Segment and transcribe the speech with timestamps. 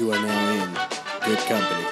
[0.00, 0.72] You are now in
[1.26, 1.84] good company.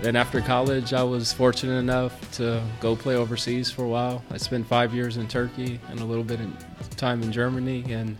[0.00, 4.22] Then after college, I was fortunate enough to go play overseas for a while.
[4.30, 8.16] I spent five years in Turkey and a little bit of time in Germany, and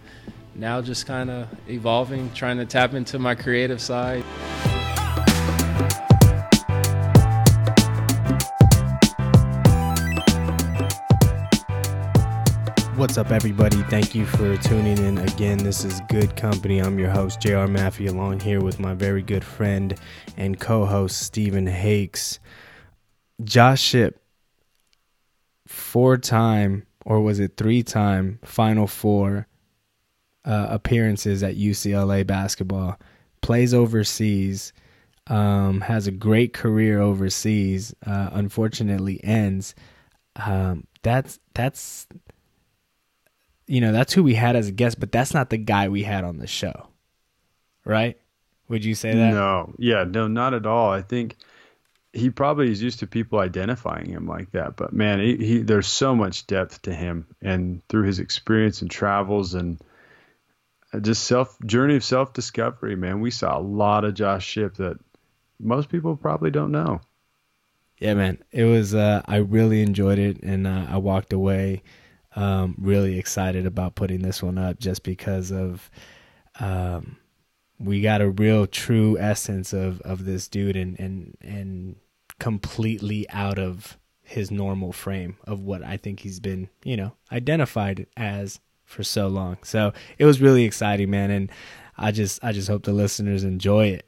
[0.57, 4.25] now just kind of evolving, trying to tap into my creative side.
[13.07, 13.81] What's up, everybody?
[13.85, 15.59] Thank you for tuning in again.
[15.59, 16.81] This is Good Company.
[16.81, 19.97] I'm your host, JR Maffey, along here with my very good friend
[20.37, 22.41] and co host, Stephen Hakes.
[23.45, 24.21] Josh Shipp,
[25.69, 29.47] four time, or was it three time, Final Four
[30.45, 32.99] uh, appearances at UCLA basketball,
[33.41, 34.73] plays overseas,
[35.29, 39.77] um, has a great career overseas, uh, unfortunately ends.
[40.35, 42.09] Um, that's that's
[43.67, 46.03] you know, that's who we had as a guest, but that's not the guy we
[46.03, 46.89] had on the show.
[47.85, 48.19] Right?
[48.69, 49.33] Would you say that?
[49.33, 49.75] No.
[49.79, 50.91] Yeah, no, not at all.
[50.91, 51.37] I think
[52.13, 55.87] he probably is used to people identifying him like that, but man, he, he there's
[55.87, 59.79] so much depth to him and through his experience and travels and
[61.03, 63.21] just self journey of self discovery, man.
[63.21, 64.99] We saw a lot of Josh Shipp that
[65.61, 67.01] most people probably don't know.
[67.99, 68.39] Yeah, man.
[68.51, 71.83] It was uh I really enjoyed it and uh, I walked away
[72.37, 75.91] um, really excited about putting this one up just because of
[76.61, 77.17] um,
[77.79, 81.97] we got a real true essence of of this dude and and and
[82.39, 88.07] completely out of his normal frame of what I think he's been, you know, identified
[88.17, 89.59] as for so long.
[89.63, 91.51] So it was really exciting, man, and
[91.97, 94.07] I just I just hope the listeners enjoy it.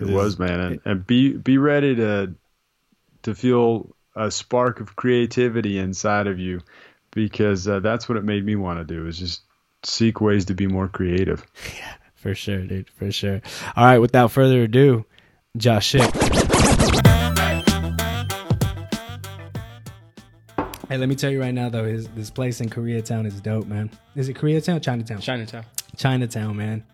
[0.00, 2.34] It was, man, and, and be be ready to
[3.22, 6.60] to feel a spark of creativity inside of you
[7.12, 9.42] because uh, that's what it made me want to do is just
[9.82, 11.44] seek ways to be more creative.
[11.76, 13.40] Yeah, for sure, dude, for sure.
[13.76, 15.06] All right, without further ado,
[15.56, 16.12] Josh Shipp.
[20.90, 23.66] Hey, let me tell you right now though, his this place in Koreatown is dope,
[23.66, 23.90] man.
[24.16, 24.82] Is it Koreatown?
[24.82, 25.20] Chinatown.
[25.20, 25.64] Chinatown.
[25.96, 26.84] Chinatown, man.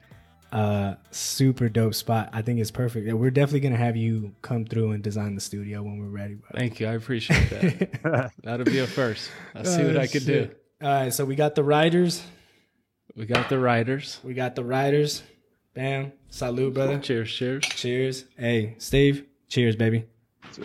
[0.56, 2.30] Uh, super dope spot.
[2.32, 3.12] I think it's perfect.
[3.12, 6.34] We're definitely gonna have you come through and design the studio when we're ready.
[6.34, 6.48] Bro.
[6.54, 6.86] Thank you.
[6.86, 8.32] I appreciate that.
[8.42, 9.30] That'll be a first.
[9.54, 10.50] I'll see what Oh, I could do.
[10.82, 12.20] All right, so we got the writers.
[12.20, 13.20] do.
[13.20, 14.18] We got the writers.
[14.24, 15.22] We got the writers.
[15.74, 16.12] Bam.
[16.30, 16.98] Salute, brother.
[17.00, 17.64] Cheers, cheers.
[17.66, 18.24] Cheers.
[18.38, 19.26] Hey, Steve.
[19.48, 20.06] Cheers, baby.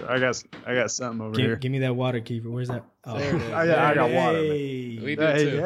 [0.08, 1.56] I got I got something over Give, here.
[1.58, 2.46] give me that water, Kiefer.
[2.46, 2.86] Where's that?
[3.04, 3.52] Oh, There it is.
[3.52, 4.38] I got, I got water.
[4.38, 4.46] man.
[4.52, 5.00] Hey.
[5.04, 5.62] We do Hey, too.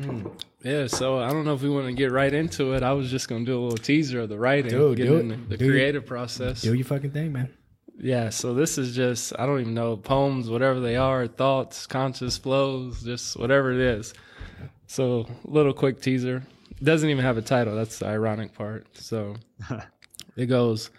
[0.00, 0.20] hey.
[0.62, 2.82] Yeah, so I don't know if we want to get right into it.
[2.82, 5.30] I was just gonna do a little teaser of the writing, Do get do in
[5.30, 5.36] it.
[5.36, 6.62] the, the Do your- creative process.
[6.62, 7.50] Do your fucking thing, man.
[8.00, 12.36] Yeah, so this is just I don't even know poems, whatever they are, thoughts, conscious
[12.38, 14.14] flows, just whatever it is.
[14.86, 16.42] So little quick teaser.
[16.82, 17.74] Doesn't even have a title.
[17.74, 18.86] That's the ironic part.
[18.96, 19.34] So
[20.36, 20.90] it goes,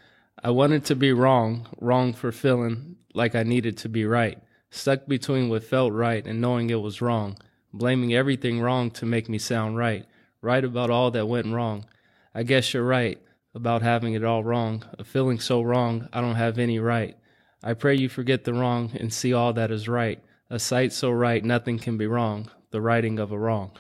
[0.44, 4.38] I wanted to be wrong, wrong for feeling like I needed to be right.
[4.72, 7.38] Stuck between what felt right and knowing it was wrong.
[7.74, 10.06] Blaming everything wrong to make me sound right.
[10.42, 11.86] Right about all that went wrong.
[12.34, 13.22] I guess you're right
[13.54, 14.84] about having it all wrong.
[14.98, 17.18] A feeling so wrong, I don't have any right.
[17.64, 20.24] I pray you forget the wrong and see all that is right.
[20.50, 22.50] A sight so right, nothing can be wrong.
[22.72, 23.72] The righting of a wrong.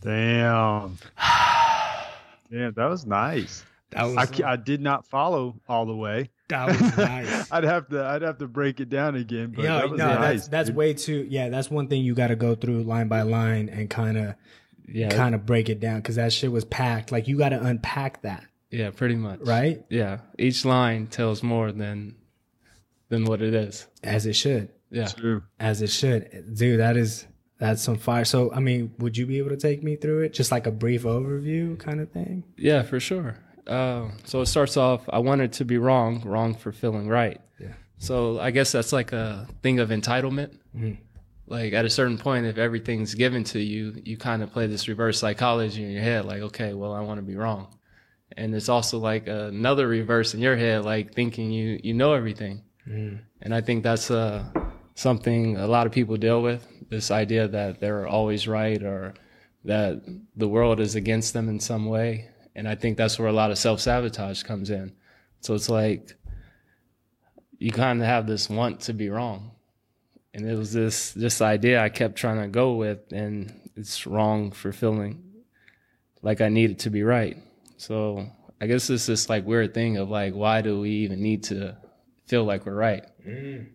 [0.00, 0.98] Damn.
[2.50, 3.64] Damn, that was nice.
[3.90, 6.30] That was I, I did not follow all the way.
[6.48, 7.48] That was nice.
[7.52, 9.52] I'd have to I'd have to break it down again.
[9.54, 10.18] But Yeah, that was no, nice.
[10.20, 11.26] that's that's way too.
[11.28, 14.34] Yeah, that's one thing you got to go through line by line and kind of
[14.86, 17.12] Yeah, kind of break it down because that shit was packed.
[17.12, 19.40] Like you got to unpack that, yeah, pretty much.
[19.42, 19.84] right?
[19.90, 22.16] Yeah, each line tells more than
[23.10, 23.86] than what it is.
[24.02, 25.06] As it should, Yeah.
[25.06, 25.42] True.
[25.58, 26.80] as it should, dude.
[26.80, 27.26] That is
[27.58, 28.24] that's some fire.
[28.24, 30.70] So, I mean, would you be able to take me through it, just like a
[30.70, 32.44] brief overview kind of thing?
[32.56, 33.36] Yeah, for sure.
[33.68, 37.40] Uh, so it starts off, I wanted to be wrong, wrong for feeling right.
[37.60, 37.74] Yeah.
[37.98, 40.56] So I guess that's like a thing of entitlement.
[40.76, 40.98] Mhm.
[41.46, 44.86] Like at a certain point, if everything's given to you, you kind of play this
[44.88, 47.68] reverse psychology in your head, like, okay, well, I want to be wrong.
[48.36, 52.62] And it's also like another reverse in your head, like thinking you you know everything.
[52.86, 53.20] Mm.
[53.40, 54.44] And I think that's uh,
[54.94, 59.14] something a lot of people deal with this idea that they're always right or
[59.64, 60.02] that
[60.36, 62.28] the world is against them in some way.
[62.54, 64.92] And I think that's where a lot of self sabotage comes in.
[65.40, 66.14] So it's like
[67.58, 69.52] you kind of have this want to be wrong.
[70.34, 74.52] And it was this this idea I kept trying to go with, and it's wrong
[74.52, 75.22] for feeling
[76.22, 77.36] like I needed to be right.
[77.76, 78.26] So
[78.60, 81.76] I guess it's this like weird thing of like, why do we even need to
[82.26, 83.04] feel like we're right?
[83.26, 83.68] Mm.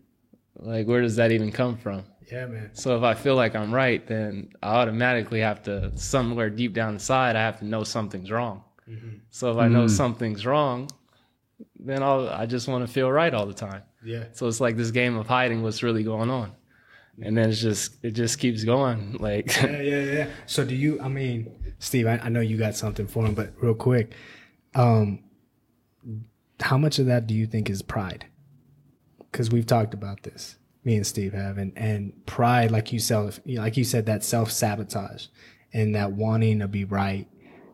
[0.56, 2.04] Like, where does that even come from?
[2.32, 2.70] Yeah, man.
[2.74, 6.94] So if I feel like I'm right, then I automatically have to somewhere deep down
[6.94, 8.64] inside I have to know something's wrong.
[9.30, 10.90] So if I know something's wrong,
[11.80, 13.84] then I'll I just want to feel right all the time.
[14.04, 14.26] Yeah.
[14.34, 16.52] So it's like this game of hiding what's really going on.
[17.22, 19.18] And then it's just it just keeps going.
[19.20, 20.28] Like Yeah, yeah, yeah.
[20.48, 21.00] So do you?
[21.02, 24.14] I mean, Steve, I, I know you got something for him, but real quick,
[24.76, 25.24] um,
[26.60, 28.26] how much of that do you think is pride?
[29.32, 33.40] Because we've talked about this, me and Steve have, and and pride, like you self,
[33.46, 35.28] like you said, that self sabotage
[35.74, 37.28] and that wanting to be right.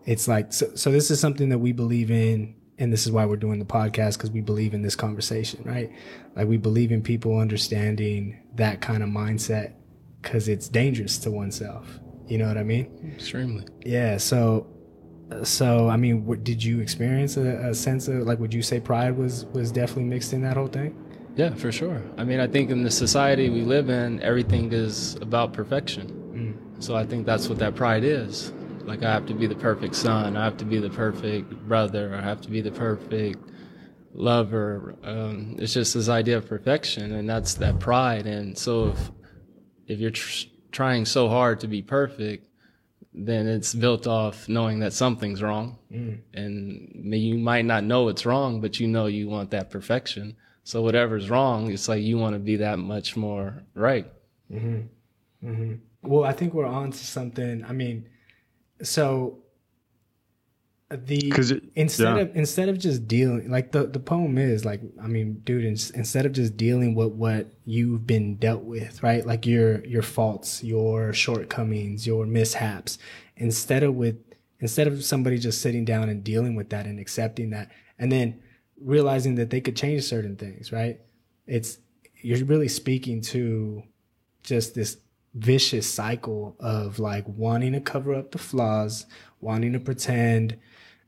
[0.06, 0.74] It's like so.
[0.76, 3.66] So this is something that we believe in, and this is why we're doing the
[3.66, 5.92] podcast because we believe in this conversation, right?
[6.36, 9.74] Like we believe in people understanding that kind of mindset
[10.22, 12.00] because it's dangerous to oneself.
[12.28, 13.14] You know what I mean?
[13.16, 13.66] extremely.
[13.84, 14.18] Yeah.
[14.18, 14.68] So,
[15.44, 18.40] so I mean, what, did you experience a, a sense of like?
[18.40, 20.96] Would you say pride was was definitely mixed in that whole thing?
[21.40, 22.02] Yeah, for sure.
[22.18, 26.06] I mean, I think in the society we live in, everything is about perfection.
[26.82, 28.52] So I think that's what that pride is.
[28.84, 32.14] Like I have to be the perfect son, I have to be the perfect brother,
[32.14, 33.40] I have to be the perfect
[34.14, 34.96] lover.
[35.02, 38.26] Um, it's just this idea of perfection, and that's that pride.
[38.28, 39.12] And so if
[39.88, 42.50] if you're tr- trying so hard to be perfect,
[43.14, 45.78] then it's built off knowing that something's wrong,
[46.34, 50.36] and you might not know it's wrong, but you know you want that perfection.
[50.70, 54.06] So whatever's wrong, it's like you want to be that much more right.
[54.54, 54.82] Mm-hmm.
[55.50, 55.74] Mm-hmm.
[56.04, 57.66] Well, I think we're on to something.
[57.68, 58.08] I mean,
[58.84, 59.40] so
[60.92, 62.22] the 'Cause it- instead yeah.
[62.22, 65.76] of instead of just dealing like the the poem is like I mean, dude, in,
[65.96, 69.26] instead of just dealing with what you've been dealt with, right?
[69.26, 73.00] Like your your faults, your shortcomings, your mishaps,
[73.38, 74.18] instead of with
[74.60, 78.40] instead of somebody just sitting down and dealing with that and accepting that, and then
[78.82, 81.00] realizing that they could change certain things, right?
[81.48, 81.78] It's
[82.22, 83.84] you're really speaking to
[84.44, 84.98] just this
[85.34, 89.06] vicious cycle of like wanting to cover up the flaws,
[89.42, 90.58] wanting to pretend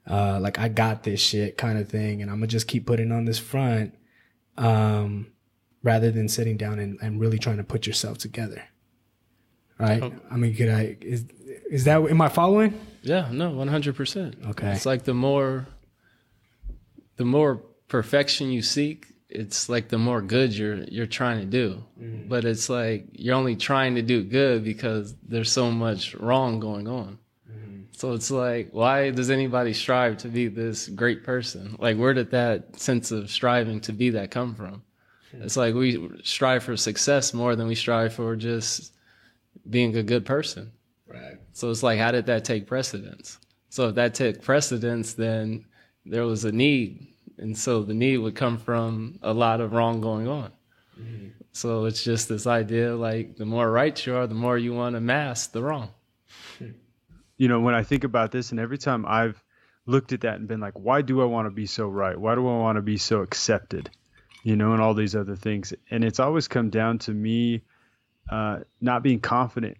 [0.09, 3.12] uh, like I got this shit kind of thing, and I'm gonna just keep putting
[3.12, 3.94] on this front,
[4.57, 5.27] um,
[5.83, 8.63] rather than sitting down and, and really trying to put yourself together.
[9.77, 10.13] Right?
[10.29, 11.25] I mean, could I is
[11.69, 12.79] is that am I following?
[13.03, 14.35] Yeah, no, one hundred percent.
[14.50, 14.71] Okay.
[14.71, 15.67] It's like the more
[17.18, 21.84] the more perfection you seek, it's like the more good you're you're trying to do.
[22.00, 22.28] Mm-hmm.
[22.28, 26.88] But it's like you're only trying to do good because there's so much wrong going
[26.88, 27.18] on.
[27.50, 27.81] Mm-hmm.
[27.94, 31.75] So it's like, why does anybody strive to be this great person?
[31.80, 34.84] Like, where did that sense of striving to be that come from?
[35.31, 35.44] Hmm.
[35.44, 38.94] It's like we strive for success more than we strive for just
[39.69, 40.72] being a good person.
[41.08, 41.38] Right.
[41.54, 43.38] So it's like, how did that take precedence?
[43.69, 45.66] So if that took precedence, then
[46.06, 47.07] there was a need.
[47.38, 50.51] And so the need would come from a lot of wrong going on.
[51.53, 54.95] So it's just this idea like the more right you are, the more you want
[54.95, 55.89] to mask the wrong.
[57.38, 59.44] you know, when I think about this, and every time I've
[59.86, 62.18] looked at that and been like, why do I want to be so right?
[62.18, 63.89] Why do I want to be so accepted?
[64.44, 65.74] You know, and all these other things.
[65.89, 67.63] And it's always come down to me
[68.30, 69.77] uh, not being confident.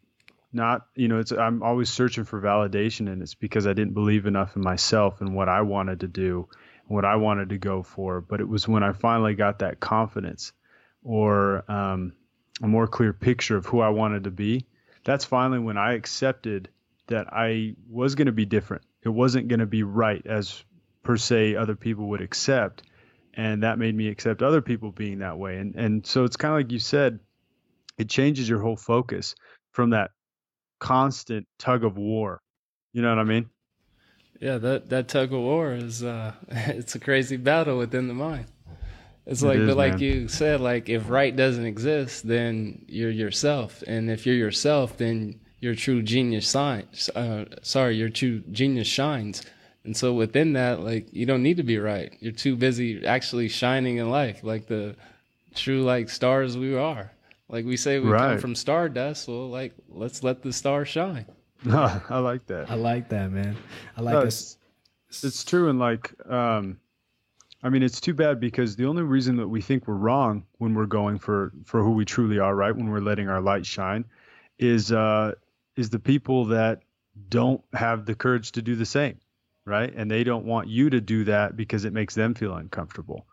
[0.54, 4.26] Not, you know, it's I'm always searching for validation, and it's because I didn't believe
[4.26, 6.50] enough in myself and what I wanted to do,
[6.88, 8.20] and what I wanted to go for.
[8.22, 10.52] But it was when I finally got that confidence,
[11.04, 12.14] or um,
[12.62, 14.66] a more clear picture of who I wanted to be.
[15.04, 16.70] That's finally when I accepted
[17.08, 18.84] that I was going to be different.
[19.04, 20.64] It wasn't going to be right as
[21.04, 22.84] per se other people would accept,
[23.34, 25.58] and that made me accept other people being that way.
[25.58, 27.20] And and so it's kind of like you said,
[27.98, 29.36] it changes your whole focus
[29.72, 30.12] from that
[30.82, 32.42] constant tug of war.
[32.92, 33.50] You know what I mean?
[34.42, 38.48] Yeah, that, that tug of war is uh it's a crazy battle within the mind.
[39.26, 40.00] It's like is, but like man.
[40.02, 43.84] you said, like if right doesn't exist, then you're yourself.
[43.86, 47.08] And if you're yourself, then your true genius shines.
[47.10, 49.44] Uh, sorry, your true genius shines.
[49.84, 52.12] And so within that, like you don't need to be right.
[52.20, 54.96] You're too busy actually shining in life, like the
[55.54, 57.12] true like stars we are.
[57.52, 58.40] Like we say we come Right.
[58.40, 61.26] from stardust, well like let's let the star shine.
[61.70, 62.72] I like that.
[62.72, 63.56] I like that, man.
[63.96, 64.58] I like No, this.
[65.10, 66.80] it's, it's true and like um
[67.64, 70.74] i mean it's too bad because the only reason that we think we're wrong when
[70.74, 74.06] we're going for for who we truly are right when we're letting our light shine
[74.58, 75.34] is uh
[75.76, 76.80] is the people that
[77.30, 79.20] don't have the courage to do the same
[79.66, 83.28] right and they don't want you to do that because it makes them feel uncomfortable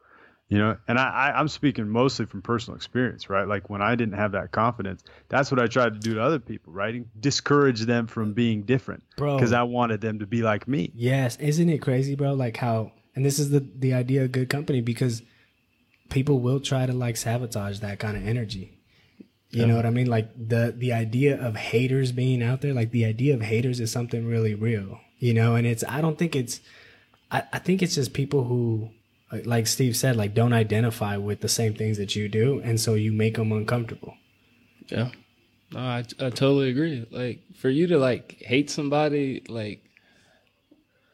[0.48, 3.94] you know and I, I i'm speaking mostly from personal experience right like when i
[3.94, 7.82] didn't have that confidence that's what i tried to do to other people right discourage
[7.82, 9.36] them from being different Bro.
[9.36, 12.34] because i wanted them to be like me Yes, isn't it crazy, bro?
[12.34, 15.22] Like how, and this is the the idea of good company because
[16.10, 18.74] people will try to like sabotage that kind of energy.
[19.50, 20.08] You know what I mean?
[20.08, 23.90] Like the the idea of haters being out there, like the idea of haters is
[23.90, 25.00] something really real.
[25.18, 26.60] You know, and it's I don't think it's
[27.30, 28.90] I, I think it's just people who
[29.32, 32.80] like- like Steve said, like don't identify with the same things that you do, and
[32.80, 34.14] so you make them uncomfortable.
[34.88, 35.10] Yeah.
[35.72, 37.06] No, I, I totally agree.
[37.10, 39.84] Like for you to like hate somebody, like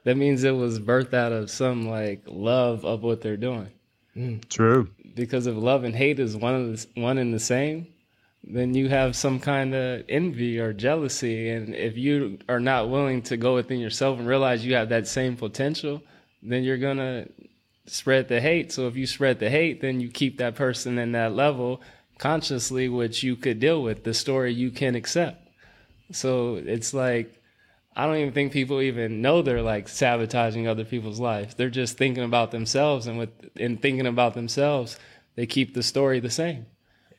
[0.04, 3.68] that means it was birthed out of some like love of what they're doing.
[4.16, 4.48] Mm.
[4.48, 4.90] True.
[5.14, 7.88] Because if love and hate is one of the, one and the same,
[8.44, 11.48] then you have some kind of envy or jealousy.
[11.50, 15.08] And if you are not willing to go within yourself and realize you have that
[15.08, 16.02] same potential,
[16.42, 17.26] then you're gonna
[17.86, 18.72] spread the hate.
[18.72, 21.80] So if you spread the hate, then you keep that person in that level
[22.18, 25.48] consciously, which you could deal with, the story you can accept.
[26.12, 27.40] So it's like
[27.96, 31.54] I don't even think people even know they're like sabotaging other people's lives.
[31.54, 34.98] They're just thinking about themselves, and with in thinking about themselves,
[35.36, 36.66] they keep the story the same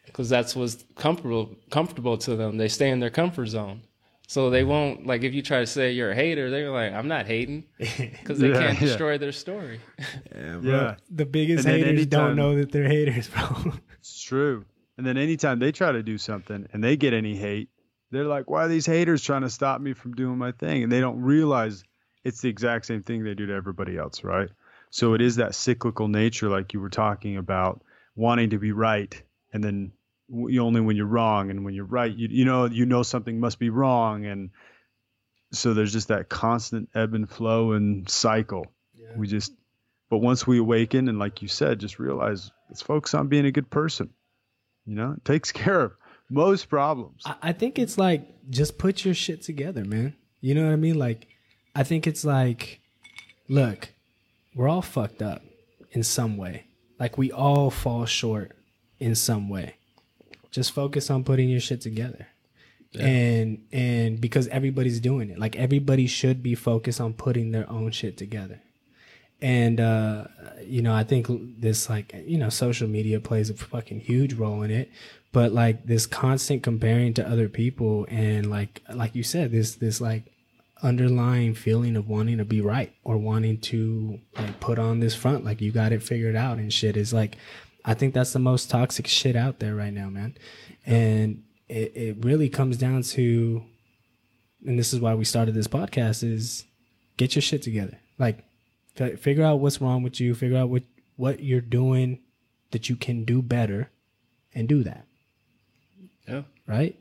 [0.05, 2.57] because that's what's comfortable comfortable to them.
[2.57, 3.83] They stay in their comfort zone.
[4.27, 7.07] So they won't like if you try to say you're a hater, they're like, I'm
[7.07, 8.87] not hating because they Yeah, can't yeah.
[8.87, 9.79] destroy their story.
[10.61, 10.95] Yeah.
[11.11, 13.73] The biggest And then haters don't know that they're haters, bro.
[13.99, 14.65] It's true.
[14.97, 17.69] And then anytime they try to do something and they get any hate,
[18.11, 20.83] they're like, why are these haters trying to stop me from doing my thing?
[20.83, 21.83] And they don't realize
[22.23, 24.49] it's the exact same thing they do to everybody else, right?
[24.89, 27.81] So it is that cyclical nature, like you were talking about,
[28.15, 29.21] wanting to be right.
[29.53, 29.91] And then
[30.29, 31.49] w- only when you're wrong.
[31.49, 34.25] And when you're right, you, you know, you know something must be wrong.
[34.25, 34.49] And
[35.51, 38.67] so there's just that constant ebb and flow and cycle.
[39.15, 39.53] We just,
[40.09, 43.51] but once we awaken and like you said, just realize let's focus on being a
[43.51, 44.09] good person.
[44.85, 45.93] You know, it takes care of
[46.29, 47.23] most problems.
[47.25, 50.15] I, I think it's like just put your shit together, man.
[50.41, 50.99] You know what I mean?
[50.99, 51.27] Like,
[51.75, 52.81] I think it's like,
[53.47, 53.89] look,
[54.53, 55.41] we're all fucked up
[55.91, 56.65] in some way.
[56.99, 58.51] Like we all fall short
[58.99, 59.75] in some way.
[60.55, 62.27] Just focus on putting your shit together.
[62.97, 65.37] And and because everybody's doing it.
[65.37, 68.61] Like everybody should be focused on putting their own shit together.
[69.41, 70.27] And uh
[70.65, 71.27] you know, I think
[71.59, 74.89] this like you know, social media plays a fucking huge role in it.
[75.33, 79.99] But like this constant comparing to other people and like like you said, this this
[79.99, 80.31] like
[80.81, 85.43] underlying feeling of wanting to be right or wanting to like put on this front
[85.43, 87.37] like you got it figured out and shit is like
[87.85, 90.35] I think that's the most toxic shit out there right now, man.
[90.85, 93.63] And it, it really comes down to
[94.65, 96.65] and this is why we started this podcast is
[97.17, 97.99] get your shit together.
[98.17, 98.43] Like
[98.95, 100.83] fi- figure out what's wrong with you, figure out what
[101.17, 102.19] what you're doing
[102.71, 103.89] that you can do better
[104.53, 105.05] and do that,
[106.27, 106.43] Yeah.
[106.67, 106.97] right?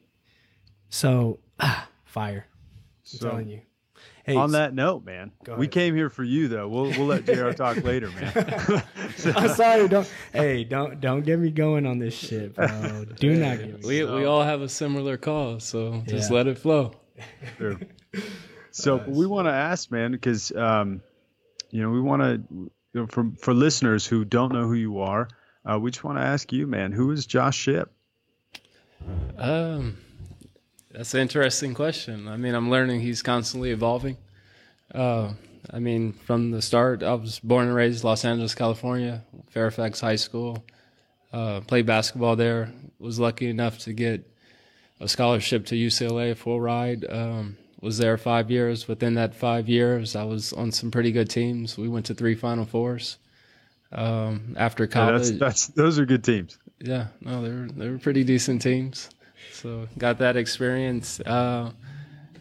[0.91, 2.47] So, ah, fire.
[2.51, 3.61] I'm So- telling you.
[4.25, 5.73] Hey, On that note, man, Go we ahead.
[5.73, 6.67] came here for you though.
[6.67, 7.51] We'll we'll let Jr.
[7.57, 8.33] talk later, man.
[9.37, 9.87] I'm sorry.
[9.87, 10.11] Don't.
[10.33, 13.05] Hey, don't don't get me going on this shit, bro.
[13.21, 13.87] Do not get me.
[13.87, 16.37] We we all have a similar cause, so just Yeah.
[16.37, 16.95] let it flow.
[17.59, 17.79] Sure.
[18.77, 21.01] So we want to ask, man, because um,
[21.71, 24.99] you know we want to, you know, for for listeners who don't know who you
[24.99, 25.29] are,
[25.65, 27.93] uh, we just want to ask you, man, who is Josh Shipp?
[29.39, 29.97] Um,
[30.95, 32.29] that's an interesting question.
[32.29, 34.17] I mean, I'm learning he's constantly evolving.
[34.95, 35.33] Uh,
[35.71, 40.17] I mean, from the start, I was born and raised Los Angeles, California, Fairfax High
[40.17, 40.65] School.
[41.33, 42.73] Uh, played basketball there.
[42.99, 44.31] Was lucky enough to get
[45.01, 47.05] a scholarship to UCLA, full ride.
[47.09, 48.87] Um, was there five years.
[48.89, 51.77] Within that five years, I was on some pretty good teams.
[51.77, 53.19] We went to three Final Fours.
[53.93, 56.59] Um, after Yeah, college, that's that's those are good teams.
[56.81, 59.09] yeah, no, they were they were pretty decent teams.
[59.53, 61.21] So got that experience.
[61.21, 61.71] Uh,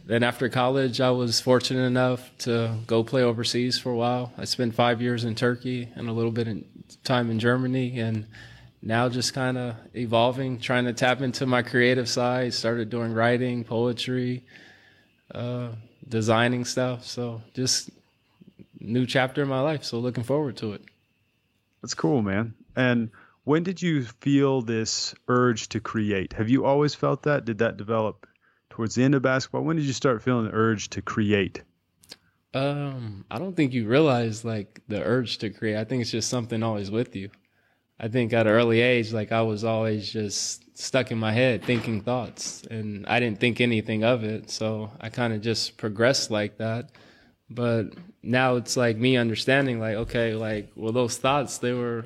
[0.05, 4.33] then after college, I was fortunate enough to go play overseas for a while.
[4.37, 6.63] I spent five years in Turkey and a little bit of
[7.03, 8.27] time in Germany, and
[8.81, 12.53] now just kind of evolving, trying to tap into my creative side.
[12.53, 14.43] Started doing writing, poetry,
[15.33, 15.69] uh,
[16.07, 17.05] designing stuff.
[17.05, 17.89] So just
[18.79, 19.85] new chapter in my life.
[19.85, 20.81] So looking forward to it.
[21.81, 22.53] That's cool, man.
[22.75, 23.11] And
[23.43, 26.33] when did you feel this urge to create?
[26.33, 27.45] Have you always felt that?
[27.45, 28.27] Did that develop
[28.69, 29.63] towards the end of basketball?
[29.63, 31.61] When did you start feeling the urge to create?
[32.53, 35.77] Um, I don't think you realize like the urge to create.
[35.77, 37.29] I think it's just something always with you.
[37.99, 41.63] I think at an early age, like I was always just stuck in my head
[41.63, 44.49] thinking thoughts, and I didn't think anything of it.
[44.49, 46.91] So I kind of just progressed like that.
[47.49, 52.05] But now it's like me understanding, like okay, like well, those thoughts they were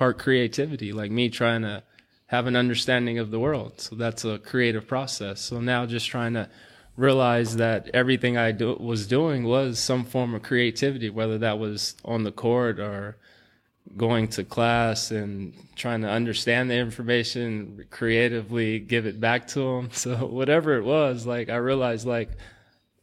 [0.00, 1.82] part creativity, like me trying to
[2.24, 3.78] have an understanding of the world.
[3.82, 5.42] So that's a creative process.
[5.42, 6.48] So now just trying to
[6.96, 11.96] realize that everything I do, was doing was some form of creativity, whether that was
[12.02, 13.18] on the court or
[13.98, 19.90] going to class and trying to understand the information creatively give it back to them
[19.92, 22.30] so whatever it was like i realized like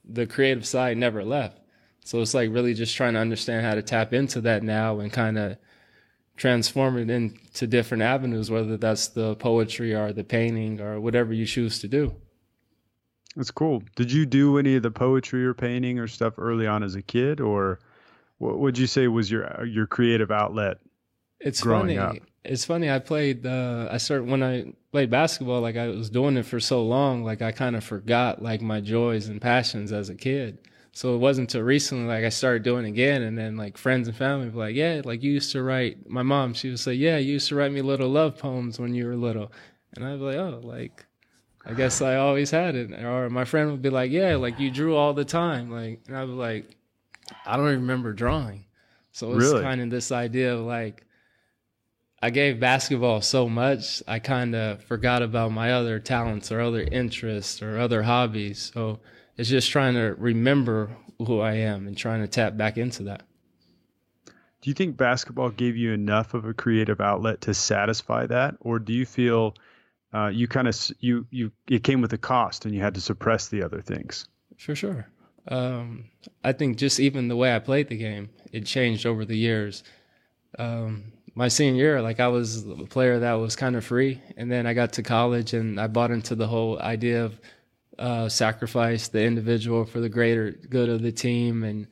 [0.05, 1.59] the creative side never left
[2.05, 5.11] so it's like really just trying to understand how to tap into that now and
[5.11, 5.57] kind of
[6.37, 11.45] transform it into different avenues whether that's the poetry or the painting or whatever you
[11.45, 12.15] choose to do
[13.35, 16.83] that's cool did you do any of the poetry or painting or stuff early on
[16.83, 17.79] as a kid or
[18.37, 20.77] what would you say was your your creative outlet?
[21.39, 21.97] It's funny.
[21.97, 22.15] Up?
[22.43, 22.89] It's funny.
[22.89, 23.45] I played.
[23.45, 25.61] Uh, I started when I played basketball.
[25.61, 27.23] Like I was doing it for so long.
[27.23, 30.59] Like I kind of forgot like my joys and passions as a kid.
[30.97, 34.07] So it wasn't until recently like I started doing it again, and then like friends
[34.07, 36.95] and family were like, "Yeah, like you used to write." My mom, she would say,
[36.95, 39.51] "Yeah, you used to write me little love poems when you were little,"
[39.95, 41.05] and I'd be like, "Oh, like."
[41.63, 42.91] I guess I always had it.
[42.93, 46.17] Or my friend would be like, "Yeah, like you drew all the time." Like, and
[46.17, 46.75] I'd be like,
[47.45, 48.65] I don't even remember drawing.
[49.11, 49.61] So it's really?
[49.61, 51.05] kind of this idea of like,
[52.23, 56.81] I gave basketball so much, I kind of forgot about my other talents or other
[56.81, 58.71] interests or other hobbies.
[58.73, 58.99] So
[59.37, 60.89] it's just trying to remember
[61.19, 63.23] who I am and trying to tap back into that.
[64.61, 68.79] Do you think basketball gave you enough of a creative outlet to satisfy that, or
[68.79, 69.53] do you feel
[70.13, 73.01] uh, you kind of you you it came with a cost and you had to
[73.01, 74.27] suppress the other things?
[74.57, 75.07] For sure.
[75.47, 76.05] Um,
[76.43, 79.83] I think just even the way I played the game, it changed over the years.
[80.57, 84.51] Um, my senior year, like I was a player that was kind of free, and
[84.51, 87.39] then I got to college and I bought into the whole idea of
[87.99, 91.87] uh, sacrifice the individual for the greater good of the team, and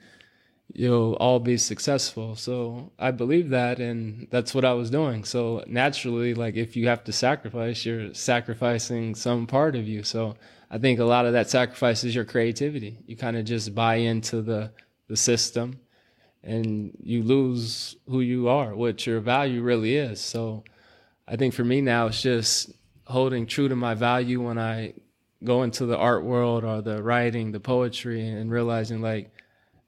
[0.73, 2.35] you'll all be successful.
[2.35, 5.23] So I believe that, and that's what I was doing.
[5.23, 10.03] So naturally, like if you have to sacrifice, you're sacrificing some part of you.
[10.03, 10.35] So
[10.69, 12.99] I think a lot of that sacrifice is your creativity.
[13.05, 14.71] You kind of just buy into the
[15.07, 15.79] the system,
[16.43, 20.19] and you lose who you are, what your value really is.
[20.19, 20.63] So,
[21.27, 22.71] I think for me now, it's just
[23.05, 24.93] holding true to my value when I
[25.43, 29.31] go into the art world or the writing, the poetry, and realizing like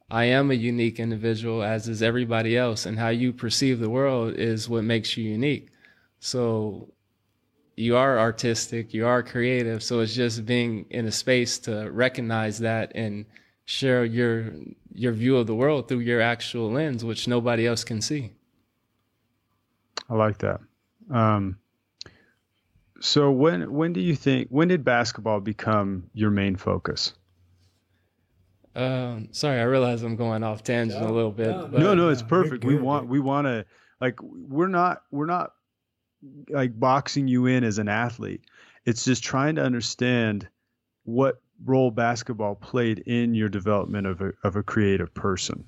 [0.09, 4.35] I am a unique individual, as is everybody else, and how you perceive the world
[4.35, 5.69] is what makes you unique.
[6.19, 6.93] So
[7.75, 9.83] you are artistic, you are creative.
[9.83, 13.25] So it's just being in a space to recognize that and
[13.65, 14.53] share your
[14.93, 18.31] your view of the world through your actual lens, which nobody else can see.
[20.09, 20.61] I like that.
[21.11, 21.59] Um,
[22.99, 27.13] so when when do you think when did basketball become your main focus?
[28.75, 31.47] Um, sorry, I realize I'm going off tangent no, a little bit.
[31.47, 32.63] No, no, no, it's perfect.
[32.63, 33.65] we want we want to
[33.99, 35.53] like we're not we're not
[36.49, 38.41] like boxing you in as an athlete.
[38.85, 40.47] It's just trying to understand
[41.03, 45.65] what role basketball played in your development of a, of a creative person,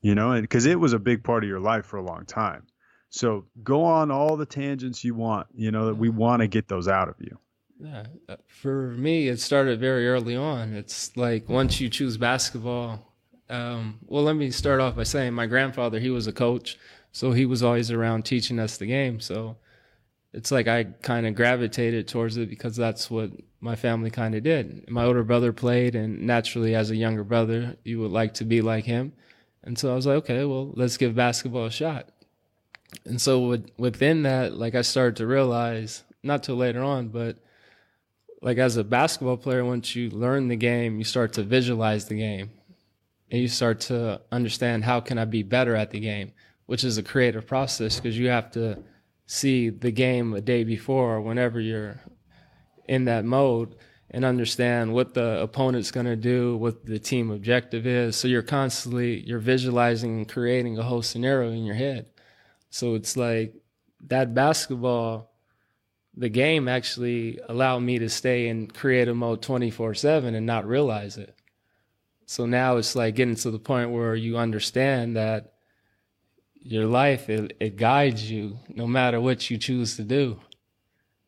[0.00, 2.24] you know, and because it was a big part of your life for a long
[2.26, 2.66] time.
[3.10, 6.68] So go on all the tangents you want, you know, that we want to get
[6.68, 7.38] those out of you.
[7.80, 8.06] Yeah.
[8.28, 10.74] Uh, for me, it started very early on.
[10.74, 13.14] It's like once you choose basketball,
[13.48, 16.78] um, well, let me start off by saying my grandfather, he was a coach.
[17.12, 19.20] So he was always around teaching us the game.
[19.20, 19.56] So
[20.32, 24.42] it's like I kind of gravitated towards it because that's what my family kind of
[24.42, 24.88] did.
[24.90, 28.60] My older brother played, and naturally, as a younger brother, you would like to be
[28.60, 29.14] like him.
[29.64, 32.10] And so I was like, okay, well, let's give basketball a shot.
[33.04, 37.36] And so with, within that, like I started to realize, not till later on, but
[38.40, 42.16] like as a basketball player, once you learn the game, you start to visualize the
[42.16, 42.50] game,
[43.30, 46.32] and you start to understand how can I be better at the game,
[46.66, 48.82] which is a creative process because you have to
[49.26, 52.00] see the game a day before or whenever you're
[52.86, 53.74] in that mode
[54.10, 58.16] and understand what the opponent's going to do, what the team objective is.
[58.16, 62.06] So you're constantly you're visualizing and creating a whole scenario in your head.
[62.70, 63.54] So it's like
[64.06, 65.32] that basketball
[66.16, 71.34] the game actually allowed me to stay in creative mode 24/7 and not realize it.
[72.26, 75.52] So now it's like getting to the point where you understand that
[76.62, 80.38] your life it, it guides you no matter what you choose to do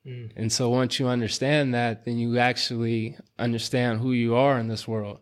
[0.07, 0.31] mm.
[0.37, 4.87] and so once you understand that then you actually understand who you are in this
[4.87, 5.19] world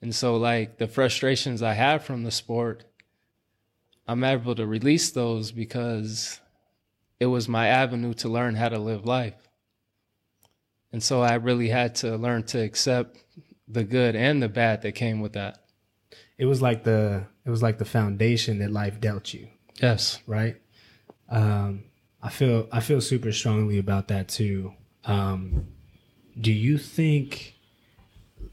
[0.00, 2.84] and so like the frustrations i have from the sport
[4.08, 6.40] i'm able to release those because
[7.20, 9.48] it was my avenue to learn how to live life
[10.92, 13.18] and so i really had to learn to accept
[13.68, 15.58] the good and the bad that came with that
[16.38, 19.48] it was like the it was like the foundation that life dealt you.
[19.82, 20.20] Yes.
[20.26, 20.56] Right.
[21.28, 21.84] Um,
[22.22, 24.74] I feel I feel super strongly about that too.
[25.04, 25.68] Um,
[26.40, 27.54] do you think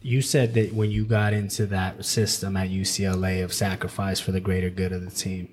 [0.02, 4.40] you said that when you got into that system at UCLA of sacrifice for the
[4.40, 5.50] greater good of the team?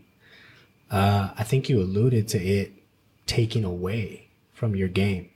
[0.92, 2.73] uh, I think you alluded to it
[3.27, 5.31] taking away from your game.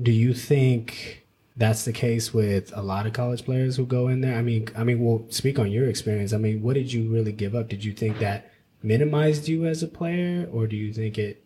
[0.00, 1.24] Do you think
[1.56, 4.38] that's the case with a lot of college players who go in there?
[4.38, 6.32] I mean, I mean, well, speak on your experience.
[6.32, 7.68] I mean, what did you really give up?
[7.68, 11.44] Did you think that minimized you as a player, or do you think it,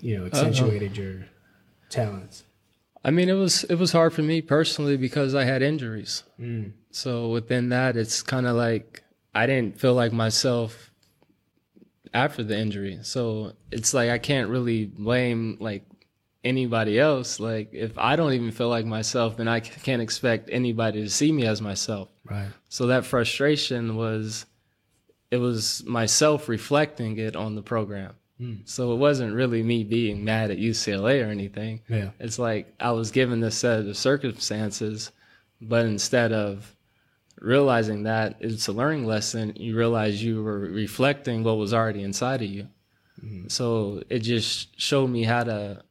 [0.00, 1.00] you know, accentuated uh-huh.
[1.00, 1.26] your
[1.88, 2.44] talents?
[3.08, 6.24] I mean, it was it was hard for me personally because I had injuries.
[6.38, 6.72] Mm.
[6.90, 9.02] So within that, it's kind of like
[9.34, 10.92] I didn't feel like myself
[12.12, 12.98] after the injury.
[13.00, 15.86] So it's like I can't really blame like
[16.44, 17.40] anybody else.
[17.40, 21.32] Like if I don't even feel like myself, then I can't expect anybody to see
[21.32, 22.10] me as myself.
[22.30, 22.48] Right.
[22.68, 24.44] So that frustration was,
[25.30, 28.16] it was myself reflecting it on the program.
[28.40, 28.68] Mm.
[28.68, 31.80] So it wasn't really me being mad at UCLA or anything.
[31.88, 32.10] Yeah.
[32.20, 35.10] It's like I was given this set of circumstances,
[35.60, 36.74] but instead of
[37.40, 42.42] realizing that it's a learning lesson, you realize you were reflecting what was already inside
[42.42, 42.68] of you.
[43.24, 43.50] Mm.
[43.50, 45.82] So it just showed me how to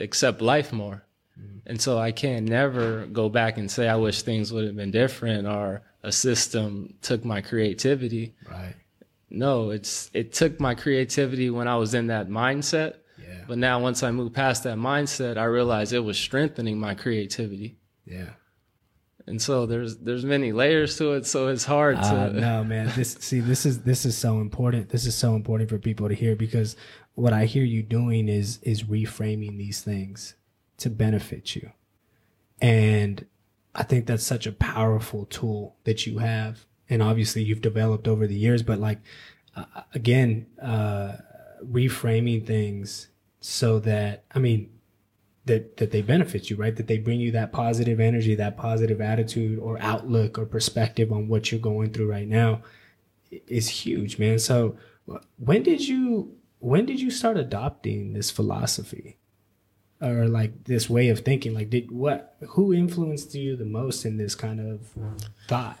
[0.00, 1.02] accept life more.
[1.40, 1.58] Mm-hmm.
[1.66, 4.90] And so I can never go back and say I wish things would have been
[4.90, 8.34] different or a system took my creativity.
[8.50, 8.74] Right.
[9.34, 12.96] No, it's it took my creativity when I was in that mindset.
[13.18, 13.44] Yeah.
[13.48, 17.78] But now once I moved past that mindset, I realized it was strengthening my creativity.
[18.04, 18.30] Yeah.
[19.26, 22.02] And so there's there's many layers to it, so it's hard to.
[22.02, 22.92] Uh, no, man.
[22.94, 24.90] This see, this is this is so important.
[24.90, 26.76] This is so important for people to hear because
[27.14, 30.34] what I hear you doing is is reframing these things
[30.78, 31.70] to benefit you.
[32.60, 33.24] And
[33.74, 36.66] I think that's such a powerful tool that you have.
[36.92, 38.98] And obviously you've developed over the years, but like,
[39.56, 41.16] uh, again, uh,
[41.64, 43.08] reframing things
[43.40, 44.68] so that, I mean,
[45.46, 46.76] that, that they benefit you, right?
[46.76, 51.28] That they bring you that positive energy, that positive attitude or outlook or perspective on
[51.28, 52.60] what you're going through right now
[53.30, 54.38] is huge, man.
[54.38, 54.76] So
[55.38, 59.16] when did you when did you start adopting this philosophy
[60.02, 64.16] or like this way of thinking like did what who influenced you the most in
[64.18, 64.86] this kind of
[65.48, 65.78] thought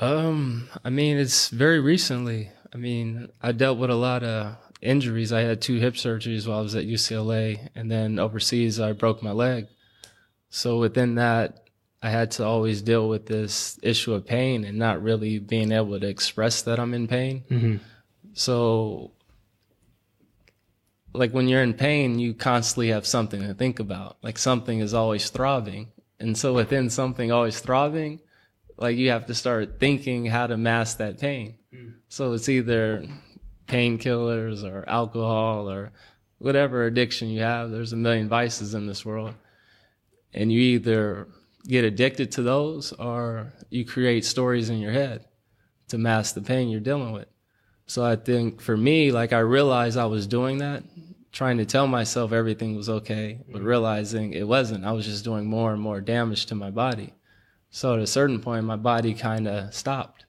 [0.00, 5.32] um i mean it's very recently i mean i dealt with a lot of injuries
[5.32, 9.22] i had two hip surgeries while i was at ucla and then overseas i broke
[9.22, 9.66] my leg
[10.50, 11.68] so within that
[12.02, 15.98] i had to always deal with this issue of pain and not really being able
[15.98, 17.76] to express that i'm in pain mm-hmm.
[18.34, 19.10] so
[21.18, 24.16] like when you're in pain, you constantly have something to think about.
[24.22, 25.88] Like something is always throbbing.
[26.20, 28.20] And so within something always throbbing,
[28.78, 31.56] like you have to start thinking how to mask that pain.
[31.74, 31.94] Mm.
[32.08, 33.04] So it's either
[33.66, 35.92] painkillers or alcohol or
[36.38, 37.70] whatever addiction you have.
[37.70, 39.34] There's a million vices in this world.
[40.32, 41.28] And you either
[41.66, 45.24] get addicted to those or you create stories in your head
[45.88, 47.28] to mask the pain you're dealing with.
[47.86, 50.84] So I think for me, like I realized I was doing that,
[51.32, 54.84] trying to tell myself everything was okay, but realizing it wasn't.
[54.84, 57.14] I was just doing more and more damage to my body.
[57.70, 60.24] So at a certain point, my body kind of stopped.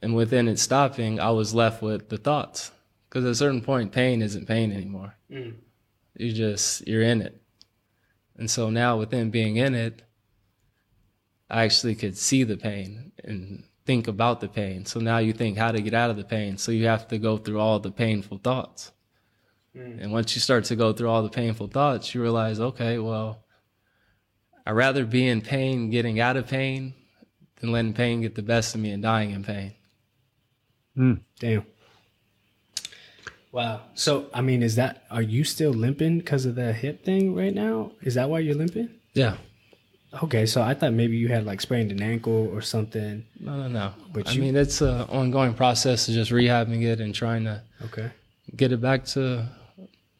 [0.00, 2.70] And within it stopping, I was left with the thoughts.
[3.08, 5.14] Because at a certain point, pain isn't pain anymore.
[5.30, 5.54] Mm.
[6.16, 7.40] You just, you're in it.
[8.36, 10.02] And so now within being in it,
[11.50, 14.86] I actually could see the pain and think about the pain.
[14.86, 16.56] So now you think how to get out of the pain.
[16.56, 18.92] So you have to go through all the painful thoughts.
[19.76, 20.02] Mm.
[20.02, 23.44] And once you start to go through all the painful thoughts, you realize, okay, well,
[24.66, 26.94] I'd rather be in pain getting out of pain
[27.60, 29.72] than letting pain get the best of me and dying in pain.
[30.96, 31.20] Mm.
[31.38, 31.66] Damn.
[33.50, 33.82] Wow.
[33.94, 37.54] So, I mean, is that, are you still limping because of the hip thing right
[37.54, 37.92] now?
[38.02, 38.88] Is that why you're limping?
[39.14, 39.36] Yeah.
[40.22, 43.24] Okay, so I thought maybe you had like sprained an ankle or something.
[43.40, 43.92] No, no, no.
[44.12, 47.62] But I you, mean, it's an ongoing process of just rehabbing it and trying to
[47.86, 48.10] okay
[48.54, 49.48] get it back to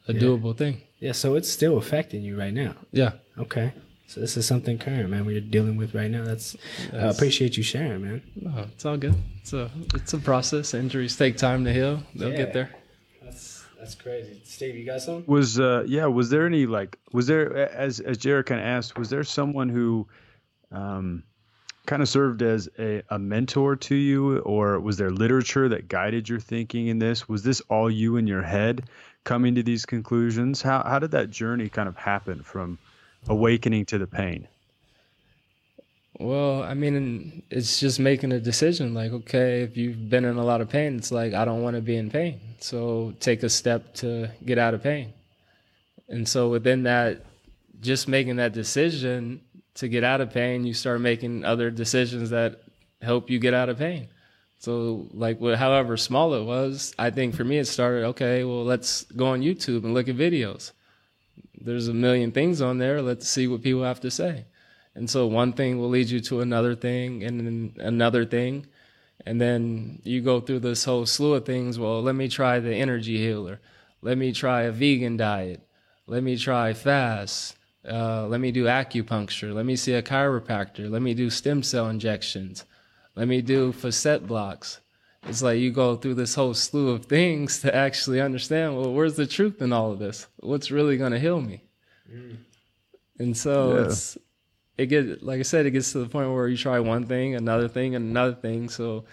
[0.09, 0.21] a yeah.
[0.21, 0.81] doable thing.
[0.99, 2.75] Yeah, so it's still affecting you right now.
[2.93, 3.13] Yeah.
[3.37, 3.73] Okay.
[4.13, 5.25] So this is something current, man.
[5.25, 6.23] We're dealing with right now.
[6.25, 6.55] That's
[6.93, 8.23] I uh, appreciate you sharing, man.
[8.37, 9.15] No, it's all good.
[9.41, 10.75] It's a it's a process.
[10.75, 12.03] Injuries take time to heal.
[12.15, 12.37] They'll yeah.
[12.37, 12.71] get there.
[13.83, 14.41] That's crazy.
[14.45, 15.25] Steve, you got some?
[15.27, 18.99] Was uh yeah, was there any like was there as as Jared kind of asked,
[18.99, 20.07] was there someone who
[20.71, 21.25] um
[21.87, 26.29] kind of served as a, a mentor to you or was there literature that guided
[26.29, 27.29] your thinking in this?
[27.31, 28.85] Was this all you in your head
[29.25, 30.61] coming to these conclusions?
[30.61, 32.79] How how did that journey kind of happen from
[33.29, 34.49] awakening to the pain?
[36.19, 38.95] Well, I mean, it's just making a decision.
[38.95, 41.77] Like, okay, if you've been in a lot of pain, it's like, I don't want
[41.77, 42.41] to be in pain.
[42.61, 45.13] So take a step to get out of pain.
[46.09, 47.25] And so within that,
[47.81, 49.41] just making that decision
[49.75, 52.61] to get out of pain, you start making other decisions that
[53.01, 54.09] help you get out of pain.
[54.59, 59.03] So like however small it was, I think for me it started okay, well let's
[59.05, 60.71] go on YouTube and look at videos.
[61.65, 64.47] There's a million things on there, let's see what people have to say.
[64.95, 68.67] And so one thing will lead you to another thing and then another thing.
[69.25, 71.79] And then you go through this whole slew of things.
[71.79, 73.61] Well, let me try the energy healer.
[74.03, 75.61] Let me try a vegan diet.
[76.07, 77.57] Let me try fast.
[77.89, 79.55] Uh, let me do acupuncture.
[79.55, 80.91] Let me see a chiropractor.
[80.91, 82.65] Let me do stem cell injections.
[83.15, 84.81] Let me do facet blocks.
[85.29, 89.15] It's like you go through this whole slew of things to actually understand, well, where's
[89.15, 90.27] the truth in all of this?
[90.41, 91.63] What's really going to heal me?
[92.13, 92.39] Mm.
[93.19, 93.83] And so Yeah.
[93.83, 94.19] it's,
[94.77, 97.35] it gets, like I said, it gets to the point where you try one thing,
[97.37, 98.69] another thing, and another thing.
[98.69, 99.05] So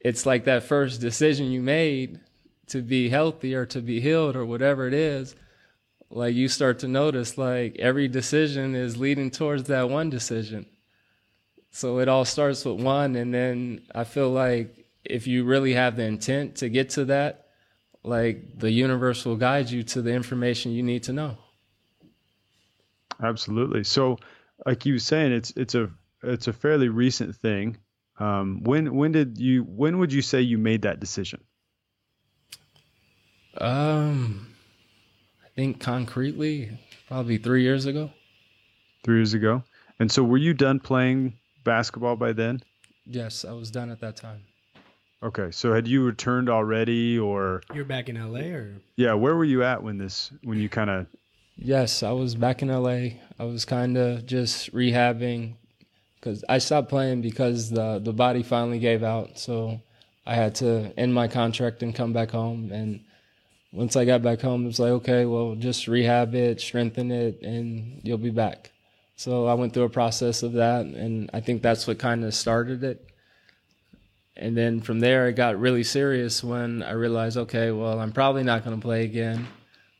[0.00, 2.20] it's like that first decision you made
[2.68, 5.34] to be healthy or to be healed or whatever it is
[6.10, 10.66] like you start to notice like every decision is leading towards that one decision
[11.70, 15.96] so it all starts with one and then i feel like if you really have
[15.96, 17.46] the intent to get to that
[18.02, 21.36] like the universe will guide you to the information you need to know
[23.22, 23.82] Absolutely.
[23.84, 24.18] So,
[24.66, 25.88] like you were saying, it's it's a
[26.22, 27.78] it's a fairly recent thing.
[28.18, 31.42] Um, when when did you when would you say you made that decision?
[33.58, 34.46] um
[35.44, 38.10] i think concretely probably three years ago
[39.02, 39.62] Three years ago.
[40.00, 42.60] And so, were you done playing basketball by then?
[43.06, 44.42] yes i was done at that time
[45.22, 45.50] Okay.
[45.50, 49.62] So, had you returned already, or You're back in LA or yeah, where were you
[49.62, 51.06] at when this when you kind of
[51.56, 53.18] Yes, I was back in LA.
[53.38, 55.54] I was kind of just rehabbing
[56.16, 59.38] because I stopped playing because the the body finally gave out.
[59.38, 59.80] So
[60.26, 62.72] I had to end my contract and come back home.
[62.72, 63.00] And
[63.72, 67.40] once I got back home, it was like, okay, well, just rehab it, strengthen it,
[67.42, 68.72] and you'll be back.
[69.14, 72.34] So I went through a process of that, and I think that's what kind of
[72.34, 73.08] started it.
[74.36, 78.42] And then from there, it got really serious when I realized, okay, well, I'm probably
[78.42, 79.46] not going to play again.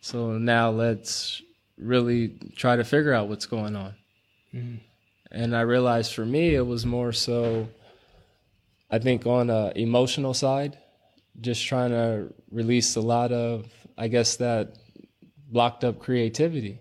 [0.02, 1.42] So now let's
[1.78, 3.94] really try to figure out what's going on.
[4.54, 4.76] Mm-hmm.
[5.30, 7.68] And I realized for me, it was more so,
[8.90, 10.78] I think, on a emotional side,
[11.40, 14.76] just trying to release a lot of, I guess, that
[15.48, 16.78] blocked up creativity.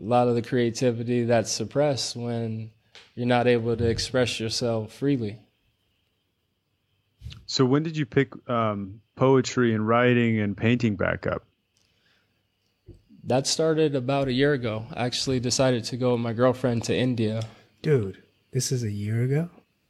[0.00, 2.70] A lot of the creativity that's suppressed when
[3.14, 5.38] you're not able to express yourself freely.
[7.46, 11.44] So when did you pick um, poetry and writing and painting back up?
[13.26, 14.84] That started about a year ago.
[14.92, 17.42] I actually decided to go with my girlfriend to India.
[17.82, 19.48] dude, this is a year ago.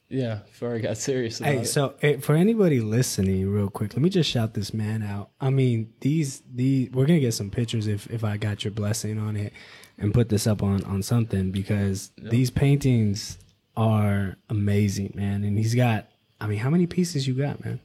[0.08, 1.66] Yeah, before I got serious about Hey, it.
[1.66, 5.30] so eh, for anybody listening, real quick, let me just shout this man out.
[5.40, 9.18] I mean, these these we're gonna get some pictures if if I got your blessing
[9.18, 9.52] on it,
[9.98, 13.38] and put this up on on something because these paintings
[13.76, 15.42] are amazing, man.
[15.42, 16.06] And he's got,
[16.44, 17.80] I mean, how many pieces you got, man?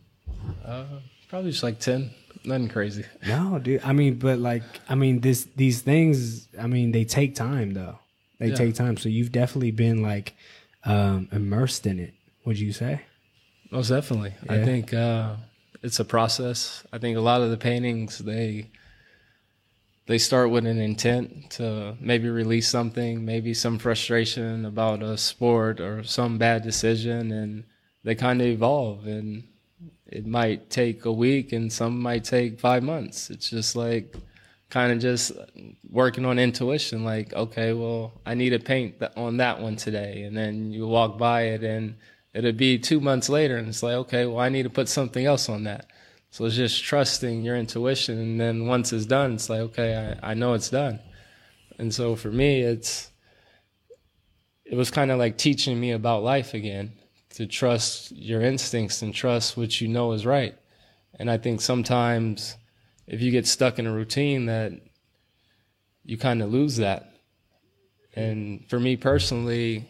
[0.65, 0.83] Uh,
[1.29, 2.11] probably just like 10.
[2.43, 3.05] Nothing crazy.
[3.25, 3.81] No, dude.
[3.85, 6.49] I mean, but like, I mean, this these things.
[6.59, 7.99] I mean, they take time though.
[8.37, 8.55] They Yeah.
[8.55, 8.97] take time.
[8.97, 10.35] So you've definitely been like
[10.83, 12.13] um immersed in it.
[12.45, 13.01] Would you say?
[13.71, 14.33] Most definitely.
[14.49, 15.35] I think uh,
[15.81, 16.83] it's a process.
[16.91, 18.71] I think a lot of the paintings, they
[20.07, 25.79] they start with an intent to maybe release something, maybe some frustration about a sport
[25.79, 27.63] or some bad decision, and
[28.03, 29.05] they kind of evolve.
[29.05, 29.43] And
[30.07, 33.29] it might take a week, and some might take five months.
[33.29, 34.15] It's just like
[34.69, 35.31] kind of just
[35.89, 37.03] working on intuition.
[37.03, 41.17] Like, okay, well, I need to paint on that one today, and then you walk
[41.17, 41.95] by it, and
[42.33, 45.25] it'll be two months later, and it's like, okay, well, I need to put something
[45.25, 45.87] else on that.
[46.31, 50.31] So it's just trusting your intuition, and then once it's done, it's like, okay, I,
[50.31, 50.99] I know it's done.
[51.77, 53.09] And so for me, it's
[54.65, 56.91] it was kind of like teaching me about life again
[57.35, 60.55] to trust your instincts and trust what you know is right.
[61.17, 62.55] And I think sometimes
[63.07, 64.73] if you get stuck in a routine that
[66.05, 67.11] you kind of lose that.
[68.15, 69.87] And for me personally,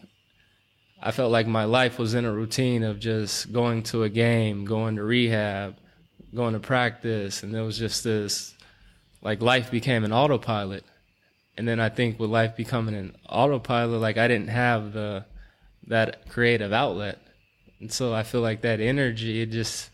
[1.02, 4.66] I felt like my life was in a routine of just going to a game,
[4.66, 5.76] going to rehab,
[6.34, 8.54] going to practice, and there was just this
[9.22, 10.84] like life became an autopilot.
[11.56, 15.24] And then I think with life becoming an autopilot, like I didn't have the
[15.86, 17.18] that creative outlet.
[17.80, 19.90] And so I feel like that energy, it just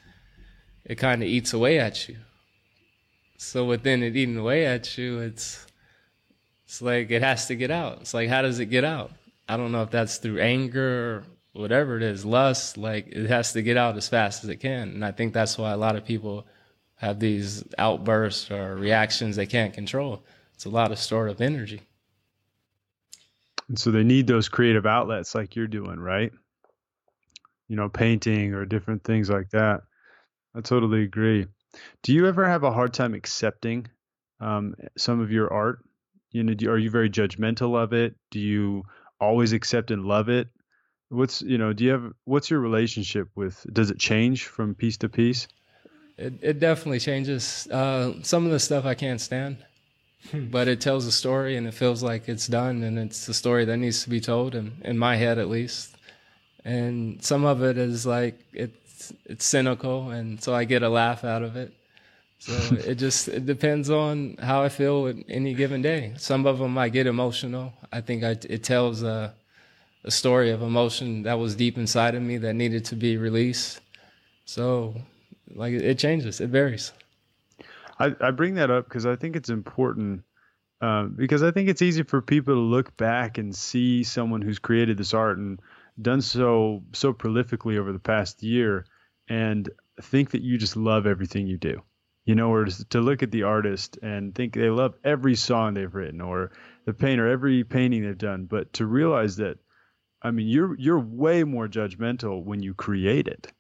[0.85, 2.17] it kind of eats away at you.
[3.39, 5.65] So within it eating away at you, it's
[6.65, 8.01] it's like it has to get out.
[8.01, 9.13] It's like how does it get out?
[9.49, 13.53] I don't know if that's through anger or whatever it is, lust, like it has
[13.53, 14.91] to get out as fast as it can.
[14.91, 16.47] And I think that's why a lot of people
[16.97, 20.25] have these outbursts or reactions they can't control.
[20.55, 21.83] It's a lot of stored up energy.
[23.69, 26.33] And so they need those creative outlets like you're doing, right?
[27.69, 29.83] You know, painting or different things like that.
[30.55, 31.47] I totally agree.
[32.03, 33.87] Do you ever have a hard time accepting
[34.41, 35.81] um, some of your art?
[36.31, 38.15] You know, do, are you very judgmental of it?
[38.31, 38.85] Do you
[39.21, 40.49] always accept and love it?
[41.09, 41.73] What's you know?
[41.73, 43.65] Do you have what's your relationship with?
[43.73, 45.47] Does it change from piece to piece?
[46.19, 47.69] It it definitely changes.
[47.71, 49.59] Uh, some of the stuff I can't stand,
[50.33, 53.65] but it tells a story and it feels like it's done and it's the story
[53.67, 55.96] that needs to be told, in, in my head at least.
[56.67, 61.23] And some of it is like it's it's cynical, and so I get a laugh
[61.23, 61.73] out of it.
[62.41, 62.53] So
[62.85, 66.15] it just it depends on how I feel at any given day.
[66.19, 67.73] Some of them I get emotional.
[67.93, 69.33] I think I, it tells a,
[70.03, 73.81] a story of emotion that was deep inside of me that needed to be released.
[74.45, 74.97] So
[75.55, 76.91] like it changes, it varies.
[78.01, 80.25] I, I bring that up because I think it's important
[80.81, 84.59] um, because I think it's easy for people to look back and see someone who's
[84.59, 85.61] created this art and
[86.01, 88.85] done so so prolifically over the past year
[89.29, 91.83] and think that you just love everything you do
[92.27, 95.95] you know, or to look at the artist and think they love every song they've
[95.95, 96.51] written or
[96.85, 99.59] the painter, every painting they've done, but to realize that,
[100.21, 103.53] I mean, you're you're way more judgmental when you create it,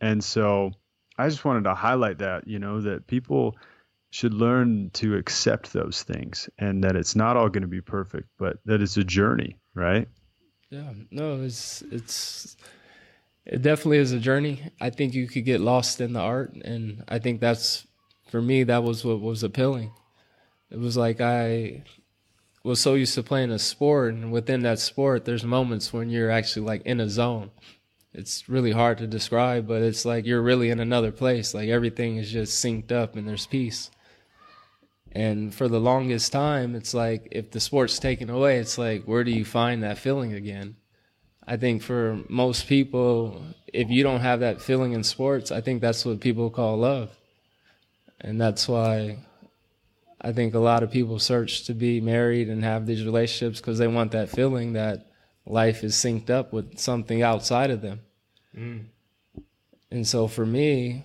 [0.00, 0.72] and so
[1.18, 3.56] I just wanted to highlight that, you know, that people
[4.10, 8.28] should learn to accept those things and that it's not all going to be perfect,
[8.38, 10.08] but that it's a journey, right?
[10.70, 12.56] Yeah, no, it's it's
[13.46, 14.70] it definitely is a journey.
[14.80, 17.86] I think you could get lost in the art, and I think that's
[18.30, 19.92] for me, that was what was appealing.
[20.70, 21.84] It was like I
[22.64, 26.30] was so used to playing a sport, and within that sport, there's moments when you're
[26.30, 27.50] actually like in a zone.
[28.12, 31.52] It's really hard to describe, but it's like you're really in another place.
[31.54, 33.90] Like everything is just synced up and there's peace.
[35.14, 39.22] And for the longest time, it's like if the sport's taken away, it's like, where
[39.22, 40.76] do you find that feeling again?
[41.46, 45.80] I think for most people, if you don't have that feeling in sports, I think
[45.80, 47.10] that's what people call love
[48.24, 49.18] and that's why
[50.18, 53.78] I think a lot of people search to be married and have these relationships because
[53.78, 55.06] they want that feeling that
[55.44, 58.00] life is synced up with something outside of them.
[58.56, 58.84] Mm.
[59.90, 61.04] And so for me,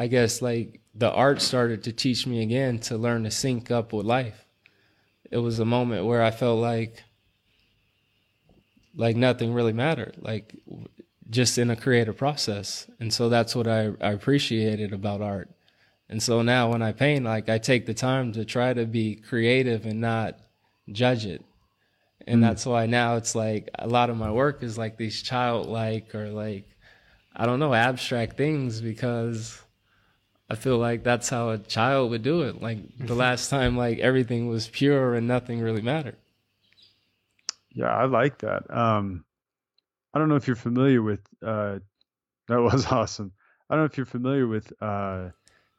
[0.00, 3.92] I guess like the art started to teach me again to learn to sync up
[3.92, 4.44] with life.
[5.30, 7.04] It was a moment where I felt like
[8.96, 10.54] like nothing really mattered, like
[11.30, 12.90] just in a creative process.
[12.98, 15.48] And so that's what I, I appreciated about art
[16.10, 19.14] and so now when I paint, like I take the time to try to be
[19.14, 20.40] creative and not
[20.90, 21.44] judge it.
[22.26, 22.46] And mm.
[22.46, 26.30] that's why now it's like a lot of my work is like these childlike or
[26.30, 26.68] like,
[27.34, 29.62] I don't know, abstract things because
[30.50, 32.60] I feel like that's how a child would do it.
[32.60, 36.16] Like the last time, like everything was pure and nothing really mattered.
[37.72, 38.68] Yeah, I like that.
[38.68, 39.24] Um,
[40.12, 41.78] I don't know if you're familiar with, uh,
[42.48, 43.32] that was awesome.
[43.68, 45.28] I don't know if you're familiar with, uh,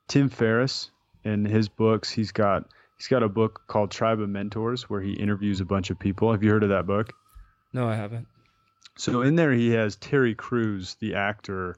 [0.08, 0.92] Tim Ferriss
[1.24, 5.14] in his books, he's got he's got a book called Tribe of Mentors where he
[5.14, 6.32] interviews a bunch of people.
[6.32, 7.14] Have you heard of that book?
[7.74, 8.28] No, I haven't.
[8.98, 11.78] So in there he has Terry Crews, the actor.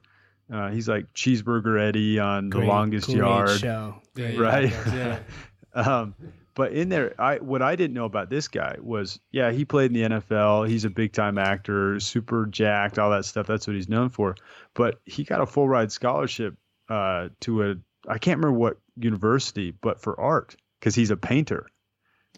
[0.52, 3.96] Uh, he's like Cheeseburger Eddie on great, The Longest Yard, show.
[4.16, 4.70] right?
[4.70, 5.18] Yeah.
[5.74, 6.14] um,
[6.54, 9.94] but in there, I what I didn't know about this guy was, yeah, he played
[9.94, 10.68] in the NFL.
[10.68, 13.46] He's a big time actor, super jacked, all that stuff.
[13.46, 14.36] That's what he's known for.
[14.74, 16.56] But he got a full ride scholarship
[16.88, 17.74] uh, to a
[18.06, 21.66] I can't remember what university, but for art because he's a painter.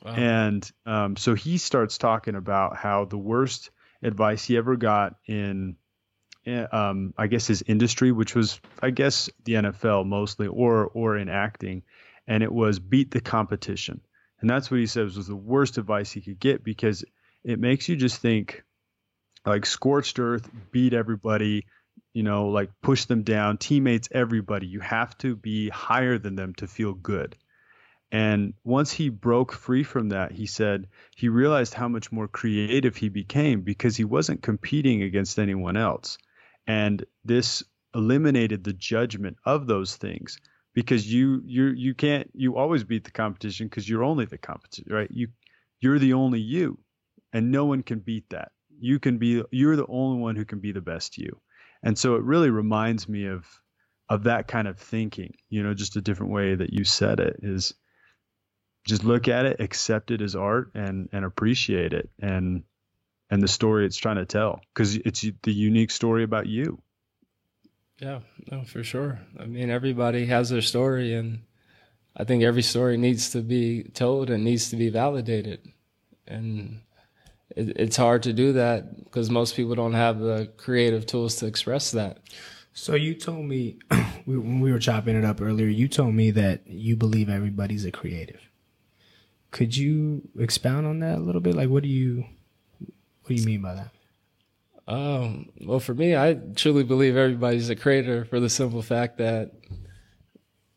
[0.05, 0.15] Wow.
[0.15, 3.71] And um, so he starts talking about how the worst
[4.03, 5.77] advice he ever got in,
[6.47, 11.29] um, I guess his industry, which was I guess the NFL mostly, or or in
[11.29, 11.83] acting,
[12.27, 14.01] and it was beat the competition.
[14.41, 17.05] And that's what he says was the worst advice he could get because
[17.43, 18.65] it makes you just think
[19.45, 21.67] like scorched earth, beat everybody,
[22.13, 24.67] you know, like push them down, teammates, everybody.
[24.67, 27.37] You have to be higher than them to feel good.
[28.13, 32.97] And once he broke free from that, he said he realized how much more creative
[32.97, 36.19] he became because he wasn't competing against anyone else.
[36.67, 37.63] And this
[37.95, 40.39] eliminated the judgment of those things
[40.75, 44.93] because you you you can't you always beat the competition because you're only the competition,
[44.93, 45.11] right?
[45.11, 45.29] You
[45.81, 46.79] you're the only you
[47.33, 48.53] and no one can beat that.
[48.79, 51.41] You can be you're the only one who can be the best you
[51.83, 53.47] and so it really reminds me of
[54.09, 57.41] of that kind of thinking you know just a different way that you said it
[57.43, 57.75] is
[58.87, 62.65] just look at it accept it as art and and appreciate it and
[63.31, 66.81] and the story it's trying to tell because it's the unique story about you
[68.01, 68.21] yeah
[68.51, 71.41] no for sure i mean everybody has their story and
[72.17, 75.61] i think every story needs to be told and needs to be validated
[76.27, 76.81] and
[77.55, 81.47] it, it's hard to do that because most people don't have the creative tools to
[81.47, 82.19] express that.
[82.73, 83.79] So you told me
[84.25, 87.91] when we were chopping it up earlier, you told me that you believe everybody's a
[87.91, 88.41] creative.
[89.51, 91.55] Could you expound on that a little bit?
[91.55, 92.25] Like, what do you
[93.27, 93.91] what do you mean by that?
[94.89, 99.51] Um, well, for me, I truly believe everybody's a creator for the simple fact that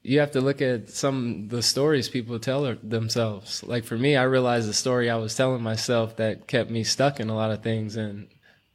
[0.02, 3.64] you have to look at some the stories people tell themselves.
[3.64, 7.20] Like for me, I realized the story I was telling myself that kept me stuck
[7.20, 8.28] in a lot of things and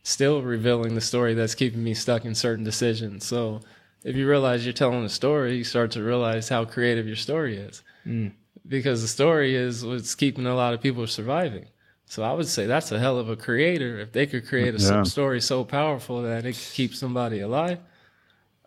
[0.05, 3.27] still revealing the story that's keeping me stuck in certain decisions.
[3.27, 3.61] So
[4.05, 7.57] if you realize you're telling a story, you start to realize how creative your story
[7.57, 7.83] is.
[8.07, 8.33] Mm.
[8.69, 11.67] Because the story is what's keeping a lot of people surviving.
[12.07, 13.99] So I would say that's a hell of a creator.
[13.99, 15.03] If they could create a yeah.
[15.05, 17.79] story so powerful that it could keep somebody alive,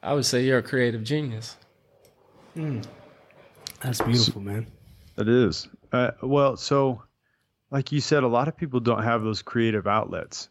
[0.02, 1.58] I would say you're a creative genius.
[2.56, 2.86] Mm.
[3.82, 4.68] That's beautiful, man.
[5.16, 5.68] That is.
[5.92, 7.04] Uh, well, so
[7.72, 10.50] like you said, a lot of people don't have those creative outlets.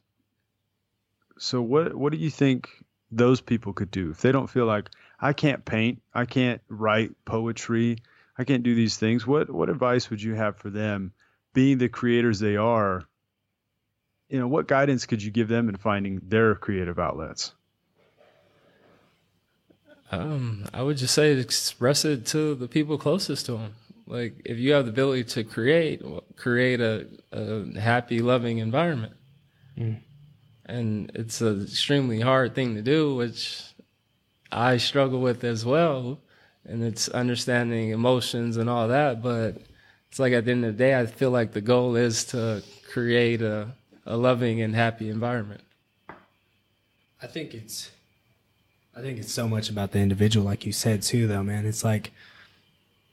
[1.39, 2.69] So what what do you think
[3.11, 7.13] those people could do if they don't feel like I can't paint, I can't write
[7.25, 7.99] poetry,
[8.39, 9.27] I can't do these things?
[9.27, 11.13] What what advice would you have for them?
[11.57, 13.03] Being the creators they are,
[14.29, 17.55] you know, what guidance could you give them in finding their creative outlets?
[20.13, 23.75] Um, I would just say express it to the people closest to them.
[24.07, 26.03] Like if you have the ability to create,
[26.37, 29.15] create a, a happy, loving environment.
[29.79, 30.01] Mm.
[30.67, 33.65] And it's an extremely hard thing to do, which
[34.53, 36.21] I struggle with as well.
[36.67, 39.23] And it's understanding emotions and all that.
[39.23, 39.63] But
[40.17, 42.63] it's like at the end of the day, I feel like the goal is to
[42.91, 43.69] create a,
[44.07, 45.61] a loving and happy environment.
[47.21, 47.91] I think it's,
[48.97, 51.67] I think it's so much about the individual, like you said too, though, man.
[51.67, 52.13] It's like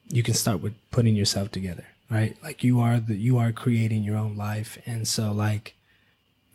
[0.07, 2.37] you can start with putting yourself together, right?
[2.41, 5.75] Like you are the, you are creating your own life, and so like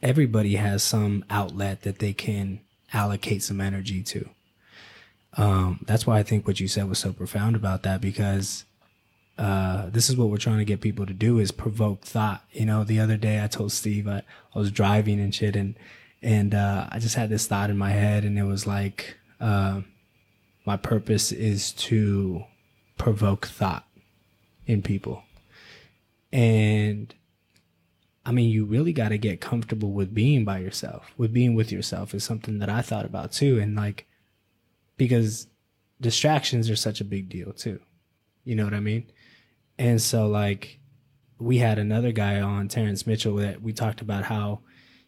[0.03, 2.61] everybody has some outlet that they can
[2.95, 4.31] allocate some energy to.
[5.37, 8.65] Um, that's why I think what you said was so profound about that because
[9.39, 12.45] uh, this is what we're trying to get people to do is provoke thought.
[12.51, 14.23] You know, the other day I told Steve I,
[14.55, 15.79] I was driving and shit and,
[16.21, 19.83] and, uh, I just had this thought in my head and it was like, uh,
[20.67, 22.45] my purpose is to
[22.99, 23.87] provoke thought
[24.67, 25.23] in people.
[26.33, 27.15] And
[28.27, 31.73] I mean, you really got to get comfortable with being by yourself, with being with
[31.73, 33.59] yourself is something that I thought about too.
[33.59, 34.07] And like,
[34.99, 35.47] because
[36.01, 37.81] distractions are such a big deal too.
[38.45, 39.07] You know what I mean?
[39.79, 40.79] And so like
[41.39, 44.61] we had another guy on Terrance Mitchell that we talked about how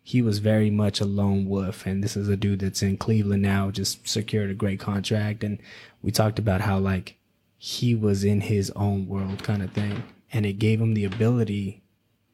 [0.03, 1.87] he was very much a lone wolf.
[1.87, 5.45] And this is a dude that's in Cleveland now just secured a great contract.
[5.45, 5.59] And
[6.03, 7.16] we talked about how like
[7.59, 10.03] he was in his own world kind of thing.
[10.33, 11.83] And it gave him the ability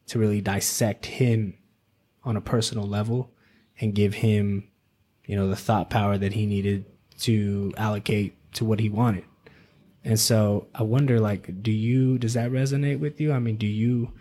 [0.09, 1.55] to really dissect him
[2.23, 3.33] on a personal level
[3.81, 4.69] and give him
[5.27, 6.87] you know the thought power that he needed
[7.19, 9.25] to allocate to what he wanted
[10.07, 13.33] and so I wonder, like, do you, does that resonate with you?
[13.33, 14.13] I mean, do you,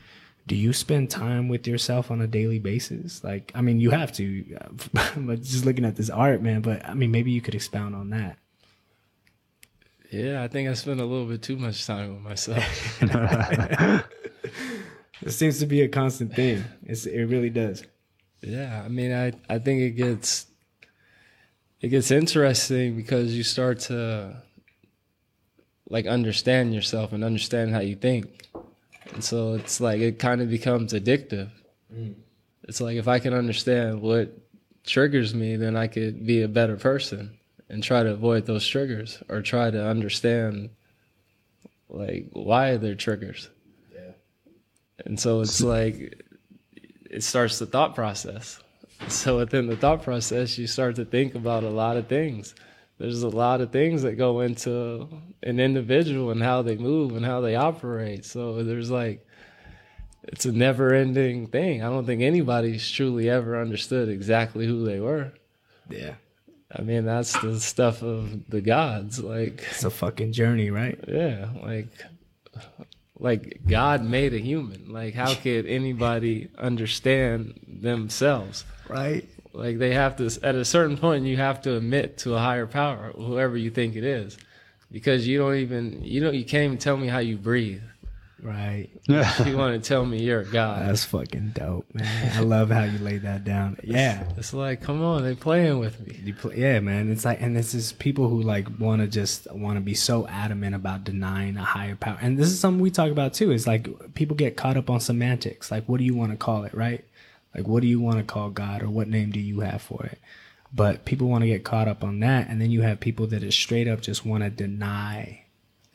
[0.48, 3.24] do you spend time with yourself on a daily basis?
[3.24, 4.44] Like, I mean, you have to,
[5.16, 8.10] but just looking at this art, man, but I mean, maybe you could expound on
[8.10, 8.40] that.
[10.12, 13.04] Yeah, I think I spend a little bit too much time with myself.
[15.22, 16.64] it seems to be a constant thing.
[16.84, 17.84] It's, it really does.
[18.42, 20.48] Yeah, I mean, I, I think it gets,
[21.80, 24.42] it gets interesting because you start to,
[25.90, 28.48] like understand yourself and understand how you think.
[29.14, 31.50] And so it's like it kind of becomes addictive.
[31.94, 32.16] Mm.
[32.64, 34.36] It's like if I can understand what
[34.86, 37.38] triggers me, then I could be a better person
[37.70, 40.70] and try to avoid those triggers or try to understand
[41.90, 43.50] like why they're triggers.
[43.94, 44.12] Yeah.
[45.06, 46.24] And so it's like
[47.10, 48.60] it starts the thought process.
[49.08, 52.56] So within the thought process, you start to think about a lot of things
[52.98, 55.10] there's a lot of things that go into
[55.44, 58.26] an individual and how they move and how they operate.
[58.26, 59.26] So there's like,
[60.24, 61.84] it's a never ending thing.
[61.84, 65.34] I don't think anybody's truly ever understood exactly who they were.
[65.90, 66.16] Yeah.
[66.76, 69.20] I mean, that's the stuff of the gods.
[69.20, 71.00] Like, it's a fucking journey, right?
[71.08, 71.50] Yeah.
[71.62, 71.88] Like,
[73.18, 74.92] like God made a human.
[74.92, 78.66] Like, how could anybody understand themselves?
[78.90, 79.30] Right.
[79.56, 82.68] Like they have to at a certain point you have to admit to a higher
[82.68, 84.38] power, whoever you think it is.
[84.92, 87.82] Because you don't even you don't you can't even tell me how you breathe.
[88.46, 88.90] Right.
[89.08, 90.88] you want to tell me you're a god.
[90.88, 92.38] That's fucking dope, man.
[92.38, 93.78] I love how you laid that down.
[93.84, 94.22] Yeah.
[94.22, 96.32] It's, it's like, come on, they playing with me.
[96.34, 97.12] Play, yeah, man.
[97.12, 100.28] It's like, and this is people who like want to just want to be so
[100.28, 102.20] adamant about denying a higher power.
[102.22, 103.52] And this is something we talk about too.
[103.52, 105.72] Is like people get caught up on semantics.
[105.72, 107.04] Like, what do you want to call it, right?
[107.56, 110.06] Like, what do you want to call God or what name do you have for
[110.06, 110.20] it?
[110.74, 112.50] But people want to get caught up on that.
[112.50, 115.46] And then you have people that is straight up just want to deny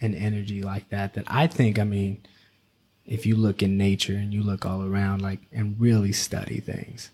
[0.00, 1.14] an energy like that.
[1.14, 2.22] That I think, I mean,
[3.04, 7.10] if you look in nature and you look all around, like, and really study things,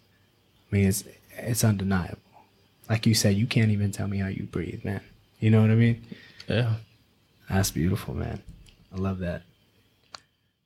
[0.70, 1.02] I mean, it's,
[1.36, 2.18] it's undeniable.
[2.88, 5.00] Like you said, you can't even tell me how you breathe, man.
[5.40, 6.04] You know what I mean?
[6.48, 6.74] Yeah.
[7.50, 8.42] That's beautiful, man.
[8.92, 9.42] I love that.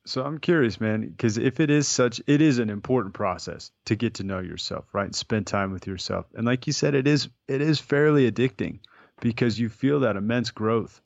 [0.07, 3.95] So I'm curious, man, because if it is such, it is an important process to
[3.95, 5.15] get to know yourself, right?
[5.15, 8.79] Spend time with yourself, and like you said, it is it is fairly addicting
[9.21, 11.03] because you feel that immense growth.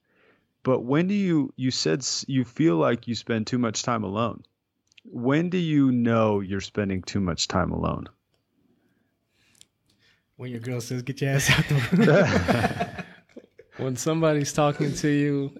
[0.62, 4.44] But when do you you said you feel like you spend too much time alone?
[5.04, 8.08] When do you know you're spending too much time alone?
[10.36, 13.04] When your girl says, "Get your ass out the room."
[13.76, 15.52] when somebody's talking to you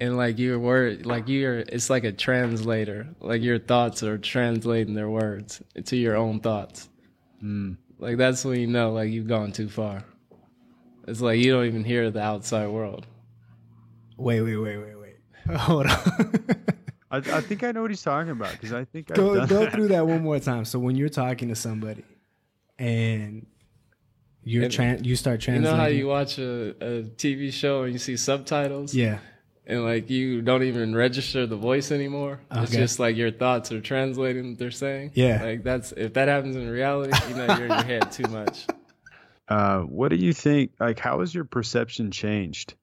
[0.00, 4.94] and like your word like you're it's like a translator like your thoughts are translating
[4.94, 6.88] their words to your own thoughts
[7.42, 7.76] mm.
[7.98, 10.04] like that's when you know like you've gone too far
[11.06, 13.06] it's like you don't even hear the outside world
[14.16, 15.16] wait wait wait wait wait
[15.56, 15.96] hold on
[17.10, 19.60] I, I think I know what he's talking about because I think go I've go
[19.60, 19.72] that.
[19.72, 20.64] through that one more time.
[20.64, 22.04] So when you're talking to somebody,
[22.78, 23.46] and
[24.44, 27.92] you're tran you start translating you know how you watch a, a tv show and
[27.92, 29.18] you see subtitles yeah.
[29.66, 33.80] And like you don't even register the voice anymore it's just like your thoughts are
[33.80, 35.42] translating what they're saying Yeah.
[35.42, 38.66] like that's if that happens in reality you know you're in your head too much
[39.48, 40.70] Uh, what do you think?
[40.80, 42.74] Like, how has your perception changed?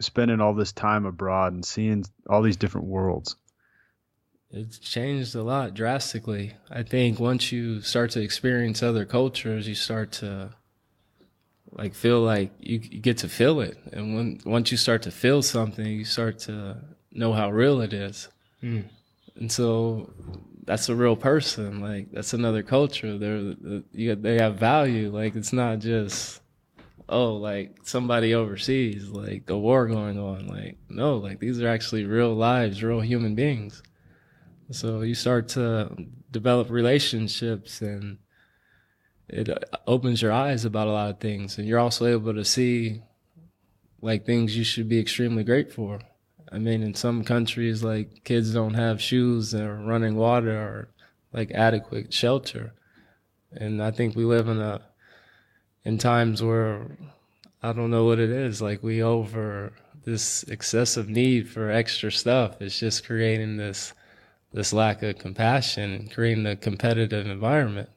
[0.00, 3.36] Spending all this time abroad and seeing all these different worlds.
[4.50, 6.54] It's changed a lot drastically.
[6.70, 10.54] I think once you start to experience other cultures, you start to
[11.72, 15.10] like feel like you, you get to feel it, and when once you start to
[15.10, 16.76] feel something, you start to
[17.12, 18.28] know how real it is.
[18.62, 18.84] Mm.
[19.36, 20.12] And so
[20.64, 21.80] that's a real person.
[21.80, 23.18] Like that's another culture.
[23.18, 25.10] They're you, they have value.
[25.10, 26.40] Like it's not just
[27.08, 30.46] oh like somebody overseas like a war going on.
[30.46, 33.82] Like no, like these are actually real lives, real human beings.
[34.70, 35.94] So you start to
[36.30, 38.18] develop relationships and
[39.28, 39.48] it
[39.86, 43.02] opens your eyes about a lot of things and you're also able to see
[44.02, 46.00] like things you should be extremely grateful for.
[46.52, 50.88] I mean, in some countries, like kids don't have shoes or running water or
[51.32, 52.74] like adequate shelter.
[53.52, 54.82] And I think we live in a,
[55.84, 56.98] in times where
[57.62, 58.60] I don't know what it is.
[58.60, 59.72] Like we over
[60.04, 62.60] this excessive need for extra stuff.
[62.60, 63.94] It's just creating this,
[64.52, 67.88] this lack of compassion creating a competitive environment.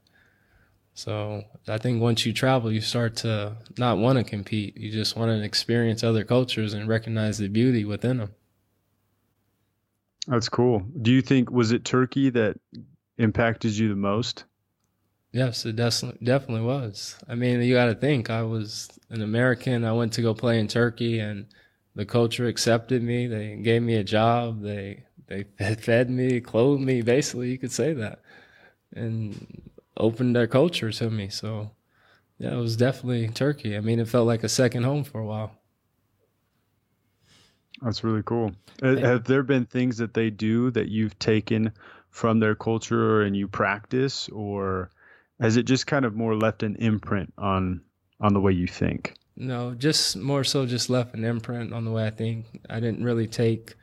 [0.96, 4.78] So I think once you travel, you start to not want to compete.
[4.78, 8.34] You just want to experience other cultures and recognize the beauty within them.
[10.26, 10.80] That's cool.
[11.02, 12.58] Do you think was it Turkey that
[13.18, 14.46] impacted you the most?
[15.34, 17.18] Yes, it definitely definitely was.
[17.28, 18.30] I mean, you got to think.
[18.30, 19.84] I was an American.
[19.84, 21.46] I went to go play in Turkey, and
[21.94, 23.28] the culture accepted me.
[23.28, 24.62] They gave me a job.
[24.62, 25.44] They they
[25.76, 27.02] fed me, clothed me.
[27.02, 28.22] Basically, you could say that,
[28.96, 29.62] and
[29.98, 31.30] opened their culture to me.
[31.30, 31.72] So,
[32.38, 33.76] yeah, it was definitely Turkey.
[33.78, 35.52] I mean, it felt like a second home for a while.
[37.82, 38.52] That's really cool.
[38.82, 41.72] Uh, Have there been things that they do that you've taken
[42.10, 44.90] from their culture and you practice, or
[45.40, 47.82] has it just kind of more left an imprint on
[48.22, 49.16] on the way you think?
[49.36, 52.46] No, just more so just left an imprint on the way I think.
[52.70, 53.76] I didn't really take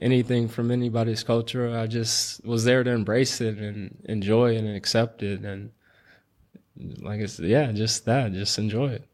[0.00, 1.76] anything from anybody's culture.
[1.76, 5.70] I just was there to embrace it and enjoy it and accept it and
[7.00, 9.04] like I said, yeah, just that, just enjoy it.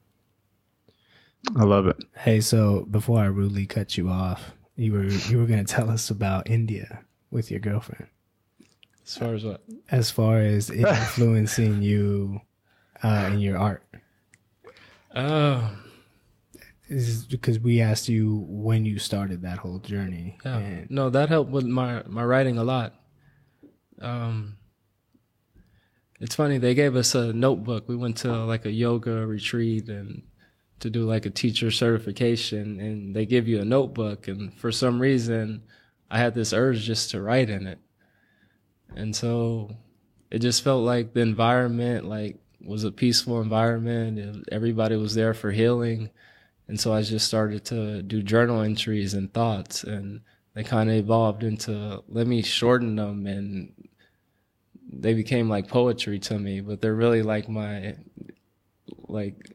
[1.57, 1.97] I love it.
[2.17, 6.11] Hey, so before I rudely cut you off, you were you were gonna tell us
[6.11, 8.07] about India with your girlfriend.
[9.05, 9.63] As far as what?
[9.91, 12.41] As far as influencing you
[13.03, 13.83] uh, in your art,
[15.15, 15.86] Oh, this
[16.89, 20.39] is because we asked you when you started that whole journey.
[20.45, 20.59] yeah.
[20.59, 22.95] and- No, that helped with my my writing a lot.
[24.01, 24.57] Um
[26.21, 27.89] it's funny, they gave us a notebook.
[27.89, 30.23] We went to like a yoga retreat and
[30.81, 35.01] to do like a teacher certification and they give you a notebook and for some
[35.01, 35.63] reason
[36.11, 37.79] I had this urge just to write in it.
[38.95, 39.77] And so
[40.31, 45.35] it just felt like the environment like was a peaceful environment and everybody was there
[45.35, 46.11] for healing.
[46.69, 50.21] And so I just started to do journal entries and thoughts and
[50.55, 53.73] they kind of evolved into let me shorten them and
[54.91, 57.97] they became like poetry to me, but they're really like my
[59.09, 59.55] like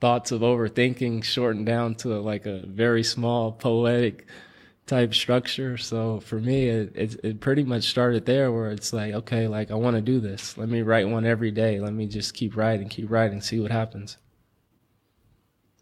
[0.00, 4.26] thoughts of overthinking shortened down to like a very small poetic
[4.86, 5.76] type structure.
[5.78, 9.70] So for me, it, it, it pretty much started there where it's like, okay, like
[9.70, 10.58] I want to do this.
[10.58, 11.80] Let me write one every day.
[11.80, 14.18] Let me just keep writing, keep writing, see what happens.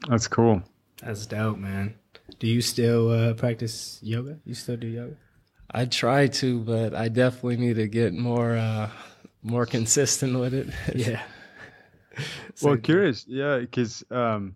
[0.08, 0.62] That's cool.
[1.02, 1.94] That's dope, man.
[2.38, 4.38] Do you still uh, practice yoga?
[4.44, 5.16] You still do yoga?
[5.70, 8.90] I try to, but I definitely need to get more uh,
[9.42, 10.68] more consistent with it.
[10.94, 11.22] Yeah.
[12.60, 14.54] well, curious, yeah, because um,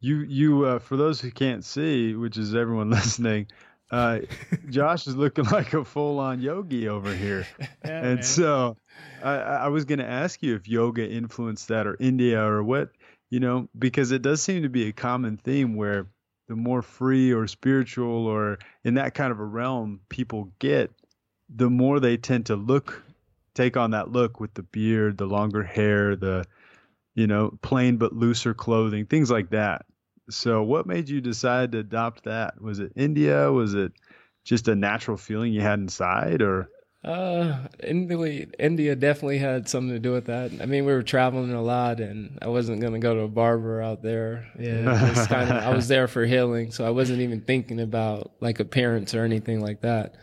[0.00, 3.48] you you uh, for those who can't see, which is everyone listening,
[3.90, 4.20] uh,
[4.70, 7.46] Josh is looking like a full on yogi over here,
[7.84, 8.22] Yeah, and man.
[8.22, 8.76] so
[9.22, 12.90] I, I was going to ask you if yoga influenced that or India or what
[13.30, 16.06] you know because it does seem to be a common theme where
[16.48, 20.92] the more free or spiritual or in that kind of a realm people get,
[21.48, 23.02] the more they tend to look
[23.54, 26.44] take on that look with the beard, the longer hair, the
[27.14, 29.86] you know, plain but looser clothing, things like that.
[30.28, 32.60] So, what made you decide to adopt that?
[32.60, 33.50] Was it India?
[33.50, 33.92] Was it
[34.44, 36.68] just a natural feeling you had inside, or
[37.06, 40.50] Uh, India, India definitely had something to do with that.
[40.60, 43.80] I mean, we were traveling a lot, and I wasn't gonna go to a barber
[43.80, 44.44] out there.
[44.58, 45.26] Yeah.
[45.28, 49.14] Kind of, I was there for healing, so I wasn't even thinking about like appearance
[49.14, 50.16] or anything like that.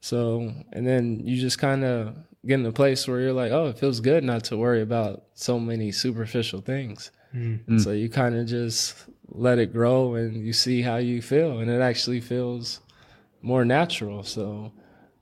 [0.00, 3.68] So, and then you just kind of get in a place where you're like, oh,
[3.68, 7.12] it feels good not to worry about so many superficial things.
[7.32, 8.96] And so you kind of just
[9.28, 12.80] let it grow, and you see how you feel, and it actually feels
[13.40, 14.24] more natural.
[14.24, 14.72] So.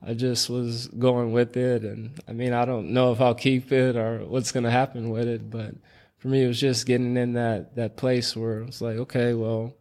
[0.05, 3.71] I just was going with it, and I mean, I don't know if I'll keep
[3.71, 5.75] it or what's going to happen with it, but
[6.17, 9.75] for me, it was just getting in that that place where it's like, okay, well,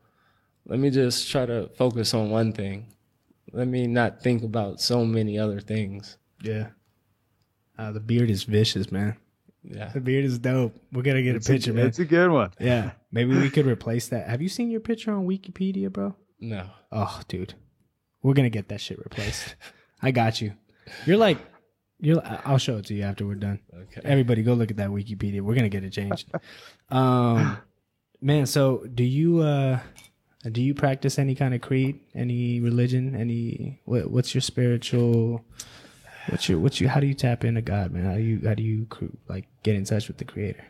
[0.66, 2.86] let me just try to focus on one thing.
[3.52, 6.16] Let me not think about so many other things.
[6.42, 6.68] Yeah.
[7.78, 9.16] Uh, the beard is vicious, man.
[9.64, 10.74] Yeah, The beard is dope.
[10.92, 11.86] We're gonna get it's a picture, a, man.
[11.86, 12.50] It's a good one.
[12.58, 12.92] Yeah.
[13.12, 14.28] Maybe we could replace that.
[14.28, 16.16] Have you seen your picture on Wikipedia, bro?
[16.40, 17.54] no, Oh, dude.
[18.22, 19.54] We're gonna get that shit replaced.
[20.02, 20.52] I got you.
[21.06, 21.38] You're like
[22.00, 23.60] you're I'll show it to you after we're done.
[23.72, 24.00] okay.
[24.04, 25.40] Everybody go look at that Wikipedia.
[25.40, 26.30] We're gonna get it changed.
[26.90, 27.58] Um
[28.20, 29.78] man, so do you uh
[30.50, 35.44] do you practice any kind of creed, any religion, any what, what's your spiritual
[36.28, 38.04] what's your what's your how do you tap into God, man?
[38.04, 38.86] How do you how do you
[39.28, 40.64] like get in touch with the creator?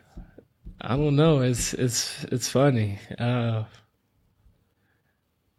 [0.79, 1.39] I don't know.
[1.39, 2.99] It's it's it's funny.
[3.17, 3.63] Uh,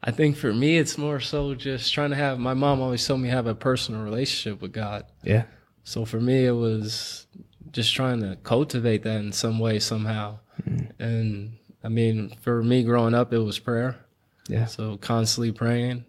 [0.07, 2.39] I think for me, it's more so just trying to have.
[2.39, 5.07] My mom always told me have a personal relationship with God.
[5.23, 5.45] Yeah.
[5.85, 7.27] So for me, it was
[7.73, 10.41] just trying to cultivate that in some way, somehow.
[10.99, 13.97] And I mean, for me growing up, it was prayer.
[14.47, 14.67] Yeah.
[14.67, 16.05] So constantly praying.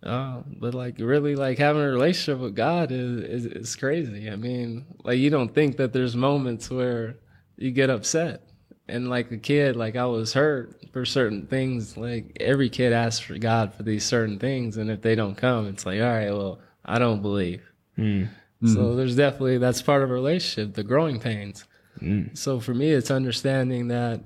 [0.00, 4.30] Uh, but like really, like having a relationship with God is, is is crazy.
[4.30, 7.16] I mean, like you don't think that there's moments where
[7.56, 8.42] you get upset.
[8.86, 11.96] And like a kid, like I was hurt for certain things.
[11.96, 15.66] Like every kid asks for God for these certain things, and if they don't come,
[15.68, 17.62] it's like, all right, well, I don't believe.
[17.96, 18.28] Mm.
[18.66, 21.64] So there's definitely that's part of a relationship, the growing pains.
[22.00, 22.36] Mm.
[22.36, 24.20] So for me, it's understanding that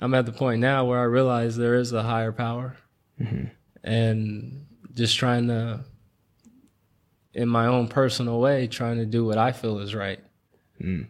[0.00, 2.76] I'm at the point now where I realize there is a higher power,
[3.82, 5.84] and just trying to,
[7.32, 10.20] in my own personal way, trying to do what I feel is right.
[10.80, 11.08] Mm.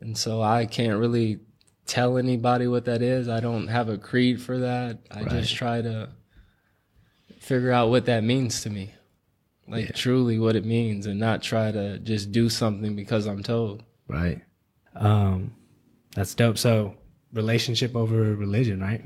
[0.00, 1.40] And so I can't really
[1.88, 3.28] tell anybody what that is.
[3.28, 4.98] I don't have a creed for that.
[5.10, 6.10] I just try to
[7.40, 8.94] figure out what that means to me.
[9.66, 13.82] Like truly what it means and not try to just do something because I'm told.
[14.06, 14.40] Right.
[14.94, 15.54] Um,
[16.14, 16.56] that's dope.
[16.56, 16.94] So
[17.32, 19.04] relationship over religion, right?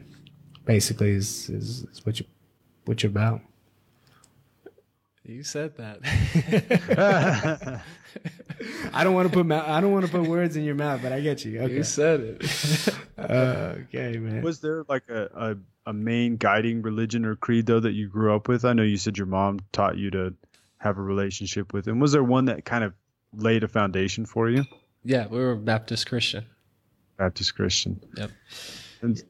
[0.64, 2.26] Basically, is is, is what you
[2.84, 3.40] what you're about.
[5.24, 6.00] You said that.
[8.92, 11.00] I don't want to put mou- I don't want to put words in your mouth,
[11.02, 11.60] but I get you.
[11.60, 11.74] Okay.
[11.74, 12.88] you said it.
[13.16, 13.22] Uh,
[13.94, 14.42] okay, man.
[14.42, 15.56] Was there like a,
[15.86, 18.64] a, a main guiding religion or creed though that you grew up with?
[18.64, 20.34] I know you said your mom taught you to
[20.78, 22.92] have a relationship with, and was there one that kind of
[23.32, 24.64] laid a foundation for you?
[25.04, 26.44] yeah, we were Baptist Christian.
[27.16, 28.00] Baptist Christian.
[28.16, 28.30] Yep.
[29.02, 29.22] And Go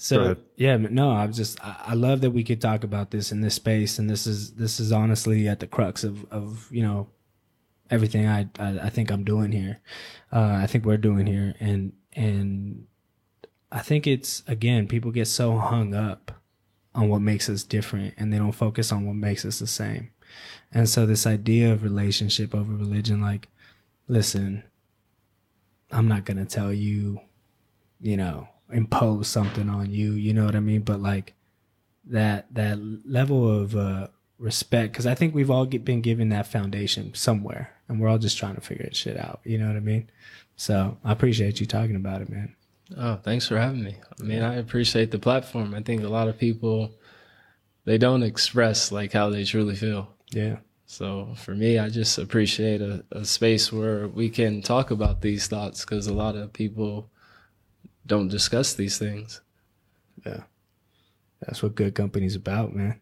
[0.00, 3.42] So yeah, no, I'm just I, I love that we could talk about this in
[3.42, 7.08] this space, and this is this is honestly at the crux of of you know
[7.90, 9.80] everything I I, I think I'm doing here.
[10.32, 12.86] Uh, I think we're doing here, and and
[13.70, 16.32] I think it's again people get so hung up
[16.94, 20.12] on what makes us different, and they don't focus on what makes us the same.
[20.72, 23.48] And so this idea of relationship over religion, like,
[24.08, 24.64] listen,
[25.92, 27.20] I'm not gonna tell you
[28.00, 31.34] you know impose something on you you know what i mean but like
[32.04, 34.08] that that level of uh
[34.38, 38.18] respect because i think we've all get, been given that foundation somewhere and we're all
[38.18, 40.08] just trying to figure it shit out you know what i mean
[40.56, 42.54] so i appreciate you talking about it man
[42.96, 43.96] Oh, thanks for having me.
[44.18, 45.74] I mean, I appreciate the platform.
[45.74, 46.92] I think a lot of people
[47.84, 50.14] they don't express like how they truly feel.
[50.30, 50.58] Yeah.
[50.86, 55.46] So for me, I just appreciate a, a space where we can talk about these
[55.46, 57.08] thoughts because a lot of people
[58.06, 59.40] don't discuss these things.
[60.24, 60.42] Yeah.
[61.40, 63.00] That's what good company's about, man.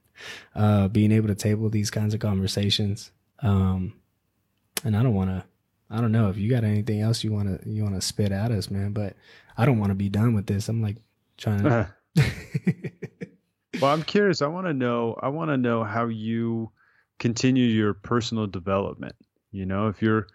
[0.55, 3.11] Uh, being able to table these kinds of conversations.
[3.41, 3.95] Um,
[4.85, 5.45] and I don't want to,
[5.91, 8.33] I don't know if you got anything else you want to, you want to spit
[8.33, 9.17] at us, man, but
[9.57, 10.69] I don't want to be done with this.
[10.69, 10.97] I'm like
[11.37, 11.95] trying to.
[13.81, 14.43] well, I'm curious.
[14.43, 16.71] I want to know, I want to know how you
[17.19, 19.17] continue your personal development.
[19.51, 20.27] You know, if you're,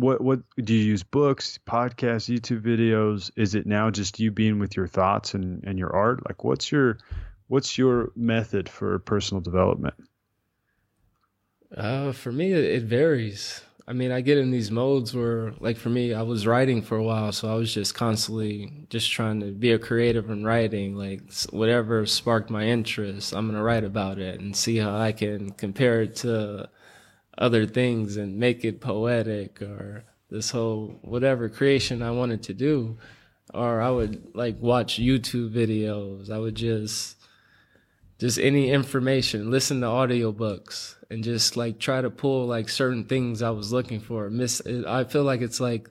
[0.00, 3.30] what what do you use books podcasts youtube videos?
[3.36, 6.26] Is it now just you being with your thoughts and and your art?
[6.28, 6.98] Like what's your
[7.48, 9.94] what's your method for personal development?
[11.76, 13.62] Uh for me it, varies.
[13.86, 16.96] I mean i get in these modes where like for me i was writing for
[16.96, 20.94] a while so i was just constantly just trying to be a creative in writing
[20.94, 25.10] like whatever sparked my interest i'm going to write about it and see how i
[25.10, 26.68] can compare it to
[27.40, 32.98] other things and make it poetic or this whole whatever creation I wanted to do.
[33.52, 36.30] Or I would like watch YouTube videos.
[36.30, 37.16] I would just
[38.18, 43.42] just any information, listen to audiobooks and just like try to pull like certain things
[43.42, 44.28] I was looking for.
[44.30, 45.88] Miss I feel like it's like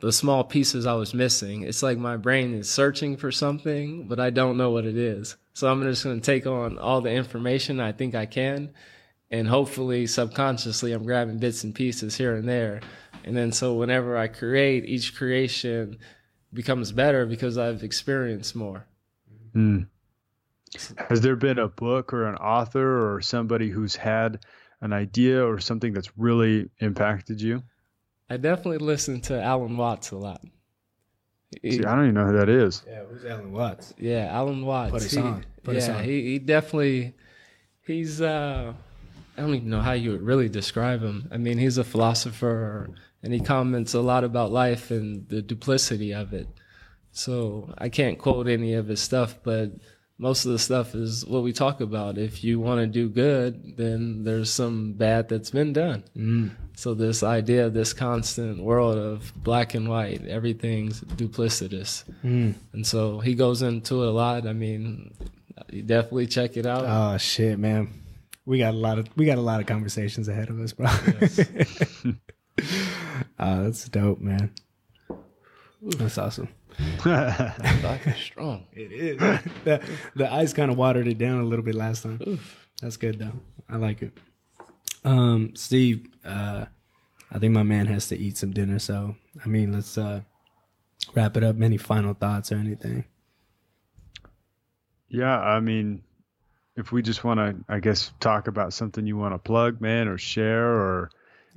[0.00, 1.62] the small pieces I was missing.
[1.62, 5.36] It's like my brain is searching for something, but I don't know what it is.
[5.52, 8.70] So I'm just going to take on all the information I think I can
[9.30, 12.80] and hopefully subconsciously I'm grabbing bits and pieces here and there.
[13.24, 15.98] And then so whenever I create, each creation
[16.52, 18.86] becomes better because I've experienced more.
[19.54, 19.88] Mm.
[21.08, 24.44] Has there been a book or an author or somebody who's had
[24.80, 27.62] an idea or something that's really impacted you?
[28.28, 30.42] I definitely listen to Alan Watts a lot.
[31.62, 32.82] See, I don't even know who that is.
[32.86, 33.94] Yeah, who's Alan Watts?
[33.96, 34.90] Yeah, Alan Watts.
[34.90, 35.46] Put us he, on.
[35.62, 36.04] Put yeah, us on.
[36.04, 37.14] He, he definitely,
[37.86, 38.74] he's, uh,
[39.36, 41.28] I don't even know how you would really describe him.
[41.32, 42.90] I mean, he's a philosopher
[43.22, 46.46] and he comments a lot about life and the duplicity of it.
[47.10, 49.72] So I can't quote any of his stuff, but
[50.18, 52.18] most of the stuff is what we talk about.
[52.18, 56.04] If you want to do good, then there's some bad that's been done.
[56.16, 56.50] Mm.
[56.76, 62.04] So this idea of this constant world of black and white, everything's duplicitous.
[62.24, 62.54] Mm.
[62.72, 64.46] And so he goes into it a lot.
[64.46, 65.12] I mean,
[65.70, 66.84] you definitely check it out.
[66.86, 68.03] Oh shit, man
[68.46, 70.86] we got a lot of we got a lot of conversations ahead of us, bro.
[71.20, 71.38] Yes.
[73.38, 74.52] uh, that's dope, man.
[75.82, 76.48] That's awesome.
[77.02, 78.66] Black is strong.
[78.72, 79.18] It is.
[79.64, 79.82] the,
[80.16, 82.20] the ice kind of watered it down a little bit last time.
[82.26, 82.68] Oof.
[82.80, 83.32] That's good though.
[83.68, 84.12] I like it.
[85.04, 86.66] Um, Steve, uh,
[87.30, 89.14] I think my man has to eat some dinner, so
[89.44, 90.22] I mean, let's uh,
[91.14, 91.60] wrap it up.
[91.60, 93.04] Any final thoughts or anything?
[95.08, 96.02] Yeah, I mean,
[96.76, 100.08] if we just want to, I guess, talk about something you want to plug, man,
[100.08, 101.10] or share, or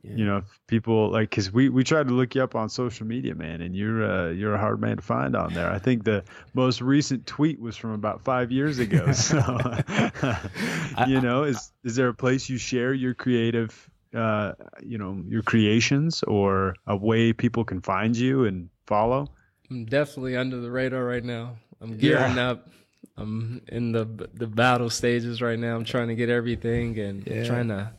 [0.04, 0.16] yeah.
[0.16, 3.34] you know, people like, cause we we tried to look you up on social media,
[3.34, 5.72] man, and you're uh, you're a hard man to find on there.
[5.72, 9.12] I think the most recent tweet was from about five years ago.
[9.18, 9.38] So,
[11.08, 14.54] you know, is is there a place you share your creative, uh,
[14.84, 19.28] you know, your creations, or a way people can find you and follow?
[19.70, 21.58] I'm definitely under the radar right now.
[21.82, 22.52] I'm gearing yeah.
[22.52, 22.70] up
[23.18, 25.76] I'm in the the battle stages right now.
[25.76, 27.44] I'm trying to get everything and yeah.
[27.44, 27.92] trying to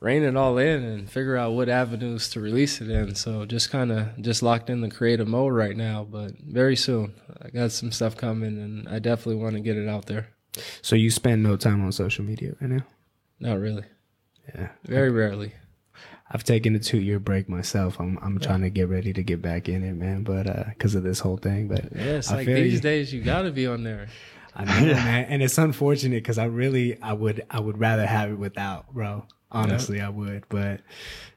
[0.00, 3.14] rein it all in and figure out what avenues to release it in.
[3.14, 7.14] So just kind of just locked in the creative mode right now, but very soon
[7.40, 10.28] I got some stuff coming and I definitely want to get it out there.
[10.82, 12.84] So you spend no time on social media right now?
[13.40, 13.84] Not really.
[14.54, 14.68] Yeah.
[14.84, 15.52] Very rarely.
[16.32, 18.00] I've taken a two year break myself.
[18.00, 18.46] I'm I'm yeah.
[18.46, 20.22] trying to get ready to get back in it, man.
[20.22, 22.80] But uh, because of this whole thing, but yeah, it's I like these you.
[22.80, 24.08] days you got to be on there.
[24.54, 28.30] I know, man, and it's unfortunate because I really I would I would rather have
[28.30, 29.26] it without, bro.
[29.50, 30.06] Honestly, yep.
[30.06, 30.80] I would, but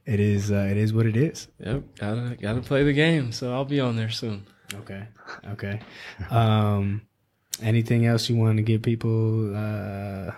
[0.05, 1.47] it is uh, it is what it is.
[1.59, 3.33] Yep, gotta gotta play the game.
[3.33, 4.45] So I'll be on there soon.
[4.73, 5.05] Okay,
[5.51, 5.81] okay.
[6.29, 7.01] Um,
[7.61, 9.55] anything else you want to give people?
[9.55, 10.31] Uh,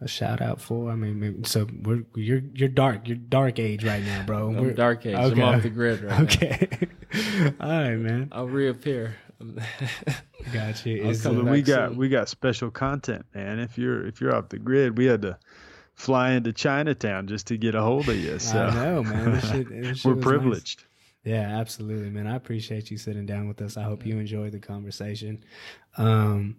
[0.00, 0.90] a shout out for?
[0.90, 4.48] I mean, maybe, so we're you're you're dark, you're dark age right now, bro.
[4.48, 5.14] I'm we're, dark age.
[5.14, 5.42] Okay.
[5.42, 6.68] I'm off the grid right okay.
[7.60, 8.28] All right, man.
[8.32, 9.16] I'll reappear.
[10.52, 11.08] gotcha.
[11.08, 11.98] Is, we got soon.
[11.98, 13.58] we got special content, man.
[13.58, 15.38] If you're if you're off the grid, we had to
[15.94, 18.38] fly into Chinatown just to get a hold of you.
[18.38, 19.32] So I know, man.
[19.32, 20.80] This shit, this we're privileged.
[20.80, 20.86] Nice.
[21.24, 22.26] Yeah, absolutely, man.
[22.26, 23.76] I appreciate you sitting down with us.
[23.76, 25.42] I hope you enjoyed the conversation.
[25.96, 26.58] Um,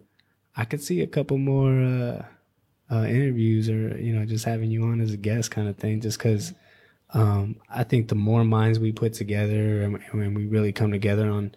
[0.54, 1.80] I could see a couple more.
[1.80, 2.26] Uh,
[2.90, 6.00] uh, interviews or you know just having you on as a guest kind of thing
[6.00, 6.54] just because
[7.14, 11.54] um, i think the more minds we put together and, we really come together on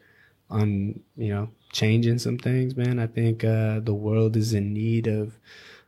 [0.50, 3.00] on you know changing some things, man.
[3.00, 5.38] I think uh, the world is in need of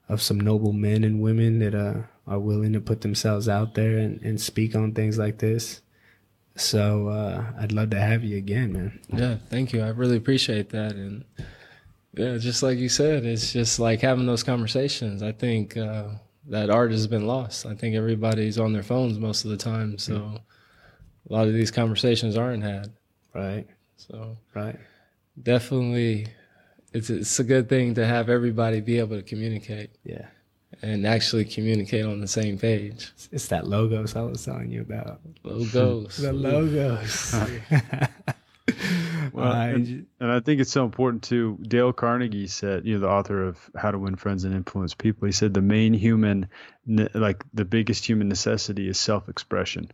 [0.09, 3.97] of some noble men and women that uh, are willing to put themselves out there
[3.97, 5.81] and, and speak on things like this.
[6.55, 8.99] So uh, I'd love to have you again, man.
[9.11, 9.81] Yeah, thank you.
[9.81, 10.91] I really appreciate that.
[10.91, 11.23] And
[12.15, 15.23] yeah, just like you said, it's just like having those conversations.
[15.23, 16.09] I think uh,
[16.47, 17.65] that art has been lost.
[17.65, 19.97] I think everybody's on their phones most of the time.
[19.97, 20.39] So
[21.29, 22.93] a lot of these conversations aren't had.
[23.33, 23.65] Right,
[23.97, 24.77] So right.
[25.41, 26.27] definitely,
[26.93, 30.27] it's, it's a good thing to have everybody be able to communicate Yeah,
[30.83, 33.11] and actually communicate on the same page.
[33.15, 35.19] it's, it's that logos I was telling you about.
[35.43, 36.17] Logos.
[36.17, 37.33] The logos.
[39.31, 41.57] Well, and, and I think it's so important too.
[41.61, 45.25] Dale Carnegie said, you know, the author of How to Win Friends and Influence People,
[45.25, 46.49] he said the main human,
[46.85, 49.91] like the biggest human necessity is self-expression,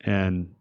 [0.00, 0.54] and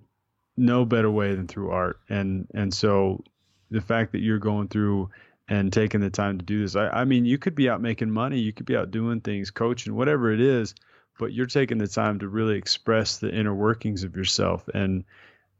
[0.55, 1.99] no better way than through art.
[2.07, 3.23] And and so
[3.71, 5.09] the fact that you're going through
[5.47, 8.11] and taking the time to do this, I, I mean, you could be out making
[8.11, 10.75] money, you could be out doing things, coaching, whatever it is,
[11.17, 15.05] but you're taking the time to really express the inner workings of yourself and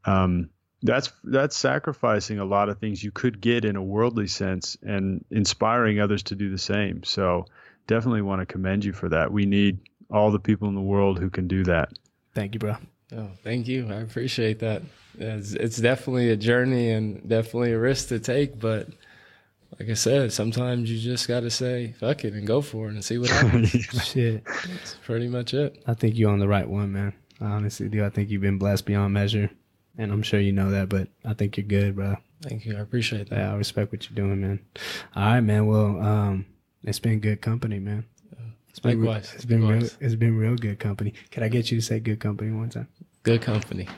[0.04, 0.50] um,
[0.86, 5.24] that's that's sacrificing a lot of things you could get in a worldly sense and
[5.30, 7.02] inspiring others to do the same.
[7.04, 7.46] So
[7.86, 9.32] definitely want to commend you for that.
[9.32, 9.78] We need
[10.10, 11.92] all the people in the world who can do that.
[12.34, 12.76] Thank you, bro.
[13.16, 13.88] Oh, thank you.
[13.88, 14.82] I appreciate that.
[15.18, 18.88] It's, it's definitely a journey and definitely a risk to take, but
[19.78, 22.94] like I said, sometimes you just got to say fuck it and go for it
[22.94, 23.70] and see what happens.
[24.04, 24.44] Shit.
[24.44, 25.82] That's pretty much it.
[25.86, 27.14] I think you're on the right one, man.
[27.40, 28.04] Honestly do.
[28.04, 29.50] I think you've been blessed beyond measure.
[29.98, 32.16] And I'm sure you know that, but I think you're good, bro.
[32.42, 32.76] Thank you.
[32.76, 33.38] I appreciate that.
[33.38, 34.60] Yeah, I respect what you're doing, man.
[35.14, 35.66] All right, man.
[35.66, 36.46] Well, um,
[36.84, 38.04] it's been good company, man.
[38.68, 39.32] It's been, Likewise.
[39.34, 39.88] it's been real.
[40.00, 41.14] It's been real good company.
[41.30, 42.88] Can I get you to say good company one time?
[43.22, 43.88] Good company.